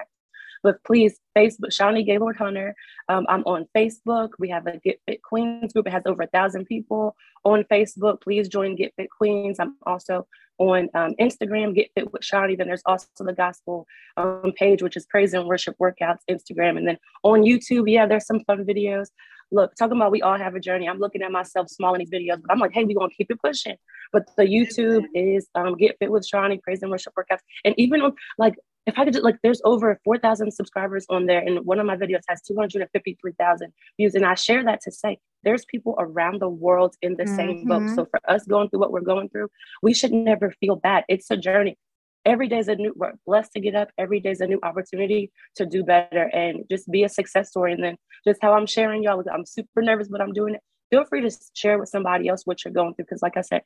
But 0.68 0.84
please, 0.84 1.18
Facebook, 1.34 1.72
Shani 1.72 2.06
Gaylord 2.06 2.36
Hunter. 2.36 2.76
Um, 3.08 3.26
I'm 3.30 3.42
on 3.46 3.68
Facebook. 3.74 4.32
We 4.38 4.50
have 4.50 4.68
a 4.68 4.78
Get 4.80 5.00
Fit 5.08 5.22
Queens 5.22 5.72
group. 5.72 5.88
It 5.88 5.92
has 5.92 6.04
over 6.06 6.24
a 6.24 6.28
thousand 6.28 6.66
people 6.66 7.16
on 7.46 7.64
Facebook. 7.72 8.20
Please 8.20 8.50
join 8.50 8.76
Get 8.76 8.92
Fit 8.98 9.08
Queens. 9.10 9.62
I'm 9.62 9.78
also 9.86 10.28
on 10.58 10.90
um, 10.94 11.14
Instagram, 11.22 11.74
Get 11.74 11.92
Fit 11.96 12.12
with 12.12 12.22
Shani. 12.22 12.58
Then 12.58 12.68
there's 12.68 12.82
also 12.86 13.08
the 13.20 13.32
gospel 13.32 13.88
um, 14.18 14.52
page, 14.58 14.84
which 14.84 14.98
is 14.98 15.06
praise 15.06 15.34
and 15.34 15.46
worship 15.46 15.78
workouts, 15.80 16.20
Instagram. 16.30 16.78
And 16.78 16.86
then 16.86 16.98
on 17.24 17.44
YouTube, 17.44 17.90
yeah, 17.90 18.06
there's 18.06 18.26
some 18.26 18.42
fun 18.42 18.66
videos. 18.66 19.08
Look, 19.50 19.74
talking 19.76 19.96
about 19.96 20.12
we 20.12 20.22
all 20.22 20.38
have 20.38 20.56
a 20.56 20.60
journey. 20.60 20.90
I'm 20.90 21.00
looking 21.00 21.22
at 21.22 21.32
myself 21.32 21.70
small 21.70 21.94
in 21.94 22.00
these 22.00 22.12
videos, 22.12 22.42
but 22.42 22.52
I'm 22.52 22.60
like, 22.60 22.74
hey, 22.74 22.84
we're 22.84 23.00
gonna 23.00 23.10
keep 23.18 23.32
it 23.32 23.40
pushing. 23.40 23.78
But 24.12 24.30
the 24.36 24.44
YouTube 24.44 25.06
is 25.14 25.48
um, 25.56 25.78
Get 25.78 25.96
Fit 26.00 26.12
with 26.12 26.28
Shani, 26.30 26.62
praise 26.62 26.82
and 26.82 26.92
worship 26.92 27.14
workouts. 27.18 27.40
And 27.64 27.74
even 27.78 28.02
on 28.02 28.14
like 28.38 28.56
if 28.88 28.98
I 28.98 29.04
could 29.04 29.14
just 29.14 29.26
like, 29.26 29.36
there's 29.44 29.62
over 29.66 30.00
4,000 30.06 30.50
subscribers 30.50 31.06
on 31.10 31.26
there, 31.26 31.42
and 31.42 31.60
one 31.66 31.80
of 31.80 31.86
my 31.86 31.98
videos 31.98 32.22
has 32.30 32.42
253,000 32.42 33.74
views. 33.98 34.16
And 34.16 34.26
I 34.26 34.34
share 34.34 34.64
that 34.64 34.80
to 34.82 34.92
say 34.92 35.20
there's 35.44 35.66
people 35.66 35.96
around 36.00 36.42
the 36.42 36.48
world 36.48 36.96
in 37.02 37.18
the 37.18 37.26
mm-hmm. 37.26 37.36
same 37.36 37.66
boat. 37.66 37.82
Mm-hmm. 37.82 37.96
So 37.96 38.06
for 38.06 38.22
us 38.28 38.46
going 38.46 38.70
through 38.70 38.80
what 38.80 38.94
we're 38.94 39.02
going 39.02 39.28
through, 39.28 39.50
we 39.84 39.94
should 39.94 40.14
never 40.14 40.52
feel 40.62 40.78
bad. 40.78 41.04
It's 41.10 41.30
a 41.30 41.36
journey. 41.36 41.78
Every 42.26 42.48
day 42.48 42.60
is 42.60 42.70
a 42.70 42.76
new, 42.76 42.94
we're 42.96 43.14
blessed 43.26 43.52
to 43.54 43.60
get 43.60 43.76
up. 43.76 43.90
Every 43.98 44.22
day 44.22 44.32
is 44.32 44.42
a 44.42 44.48
new 44.48 44.60
opportunity 44.64 45.32
to 45.58 45.66
do 45.66 45.84
better 45.84 46.24
and 46.34 46.64
just 46.72 46.90
be 46.90 47.04
a 47.04 47.10
success 47.10 47.50
story. 47.50 47.74
And 47.74 47.84
then 47.84 47.98
just 48.26 48.42
how 48.42 48.54
I'm 48.54 48.66
sharing 48.66 49.04
y'all, 49.04 49.22
I'm 49.32 49.46
super 49.46 49.82
nervous, 49.82 50.08
but 50.08 50.22
I'm 50.22 50.34
doing 50.34 50.56
it. 50.56 50.62
Feel 50.92 51.04
free 51.04 51.22
to 51.22 51.38
share 51.54 51.78
with 51.78 51.90
somebody 51.90 52.30
else 52.30 52.44
what 52.46 52.64
you're 52.64 52.74
going 52.74 52.94
through. 52.94 53.06
Cause 53.06 53.22
like 53.22 53.36
I 53.36 53.42
said, 53.42 53.64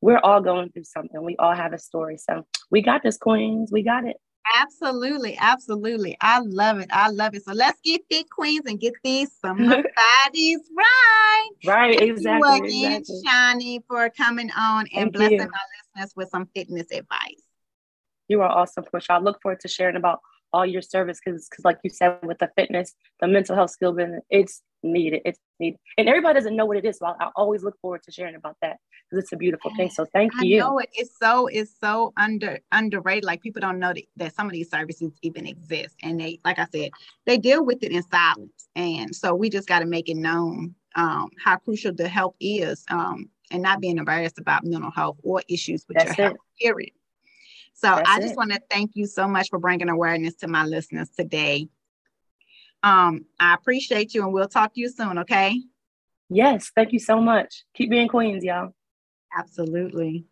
we're 0.00 0.18
all 0.18 0.40
going 0.40 0.70
through 0.70 0.84
something. 0.84 1.22
We 1.22 1.36
all 1.38 1.54
have 1.54 1.72
a 1.72 1.78
story. 1.78 2.18
So 2.18 2.44
we 2.70 2.82
got 2.82 3.02
this, 3.04 3.16
Queens. 3.16 3.70
We 3.72 3.82
got 3.82 4.04
it. 4.04 4.16
Absolutely, 4.60 5.36
absolutely. 5.38 6.16
I 6.20 6.40
love 6.40 6.78
it. 6.78 6.90
I 6.92 7.08
love 7.10 7.34
it. 7.34 7.44
So 7.44 7.52
let's 7.52 7.80
get 7.82 8.02
fit 8.10 8.28
queens 8.30 8.66
and 8.66 8.78
get 8.78 8.94
these 9.02 9.32
summer 9.32 9.82
bodies 10.26 10.60
right. 10.76 11.50
Right, 11.66 11.98
Thank 11.98 12.10
exactly. 12.10 12.56
You 12.56 12.64
again, 12.64 12.92
exactly. 13.02 13.22
Shani, 13.26 13.78
for 13.88 14.10
coming 14.10 14.50
on 14.56 14.86
and 14.94 15.04
Thank 15.04 15.14
blessing 15.14 15.38
you. 15.38 15.46
my 15.50 15.58
listeners 15.96 16.12
with 16.16 16.28
some 16.28 16.46
fitness 16.54 16.90
advice. 16.92 17.42
You 18.28 18.42
are 18.42 18.50
awesome, 18.50 18.84
Push. 18.84 19.06
I 19.10 19.18
look 19.18 19.40
forward 19.42 19.60
to 19.60 19.68
sharing 19.68 19.96
about 19.96 20.20
all 20.54 20.64
your 20.64 20.82
service 20.82 21.18
because, 21.24 21.48
because, 21.48 21.64
like 21.64 21.78
you 21.82 21.90
said, 21.90 22.18
with 22.22 22.38
the 22.38 22.48
fitness, 22.56 22.94
the 23.20 23.26
mental 23.26 23.56
health 23.56 23.70
skill, 23.70 23.96
it's 24.30 24.62
needed. 24.84 25.22
It's 25.24 25.40
needed, 25.58 25.78
and 25.98 26.08
everybody 26.08 26.34
doesn't 26.34 26.54
know 26.56 26.64
what 26.64 26.76
it 26.76 26.84
is. 26.84 26.98
So 26.98 27.06
I, 27.06 27.14
I 27.24 27.30
always 27.34 27.64
look 27.64 27.78
forward 27.80 28.02
to 28.04 28.12
sharing 28.12 28.36
about 28.36 28.56
that 28.62 28.76
because 29.10 29.24
it's 29.24 29.32
a 29.32 29.36
beautiful 29.36 29.72
thing. 29.76 29.90
So 29.90 30.06
thank 30.12 30.32
I 30.38 30.44
you. 30.44 30.58
know 30.58 30.78
it. 30.78 30.88
It's 30.92 31.18
so 31.18 31.48
it's 31.48 31.74
so 31.82 32.12
under 32.16 32.60
underrated. 32.70 33.24
Like 33.24 33.42
people 33.42 33.60
don't 33.60 33.80
know 33.80 33.92
that, 33.92 34.04
that 34.16 34.34
some 34.34 34.46
of 34.46 34.52
these 34.52 34.70
services 34.70 35.12
even 35.22 35.46
exist, 35.46 35.96
and 36.02 36.20
they, 36.20 36.38
like 36.44 36.58
I 36.58 36.66
said, 36.72 36.90
they 37.26 37.36
deal 37.36 37.64
with 37.64 37.82
it 37.82 37.92
in 37.92 38.02
silence. 38.04 38.68
And 38.76 39.14
so 39.14 39.34
we 39.34 39.50
just 39.50 39.68
got 39.68 39.80
to 39.80 39.86
make 39.86 40.08
it 40.08 40.16
known 40.16 40.74
um, 40.96 41.30
how 41.42 41.56
crucial 41.56 41.92
the 41.92 42.08
help 42.08 42.36
is, 42.40 42.84
um, 42.90 43.28
and 43.50 43.62
not 43.62 43.80
being 43.80 43.98
embarrassed 43.98 44.38
about 44.38 44.64
mental 44.64 44.90
health 44.90 45.18
or 45.24 45.42
issues 45.48 45.84
with 45.88 45.98
That's 45.98 46.16
your 46.16 46.26
it. 46.26 46.28
health. 46.28 46.38
Period. 46.60 46.92
So 47.74 47.88
That's 47.88 48.08
I 48.08 48.20
just 48.20 48.36
want 48.36 48.52
to 48.52 48.60
thank 48.70 48.92
you 48.94 49.06
so 49.06 49.28
much 49.28 49.50
for 49.50 49.58
bringing 49.58 49.88
awareness 49.88 50.34
to 50.36 50.48
my 50.48 50.64
listeners 50.64 51.10
today. 51.10 51.68
Um, 52.82 53.26
I 53.38 53.54
appreciate 53.54 54.14
you, 54.14 54.22
and 54.22 54.32
we'll 54.32 54.48
talk 54.48 54.74
to 54.74 54.80
you 54.80 54.88
soon. 54.88 55.18
Okay. 55.18 55.60
Yes, 56.28 56.70
thank 56.74 56.92
you 56.92 56.98
so 56.98 57.20
much. 57.20 57.64
Keep 57.74 57.90
being 57.90 58.08
queens, 58.08 58.44
y'all. 58.44 58.74
Absolutely. 59.36 60.26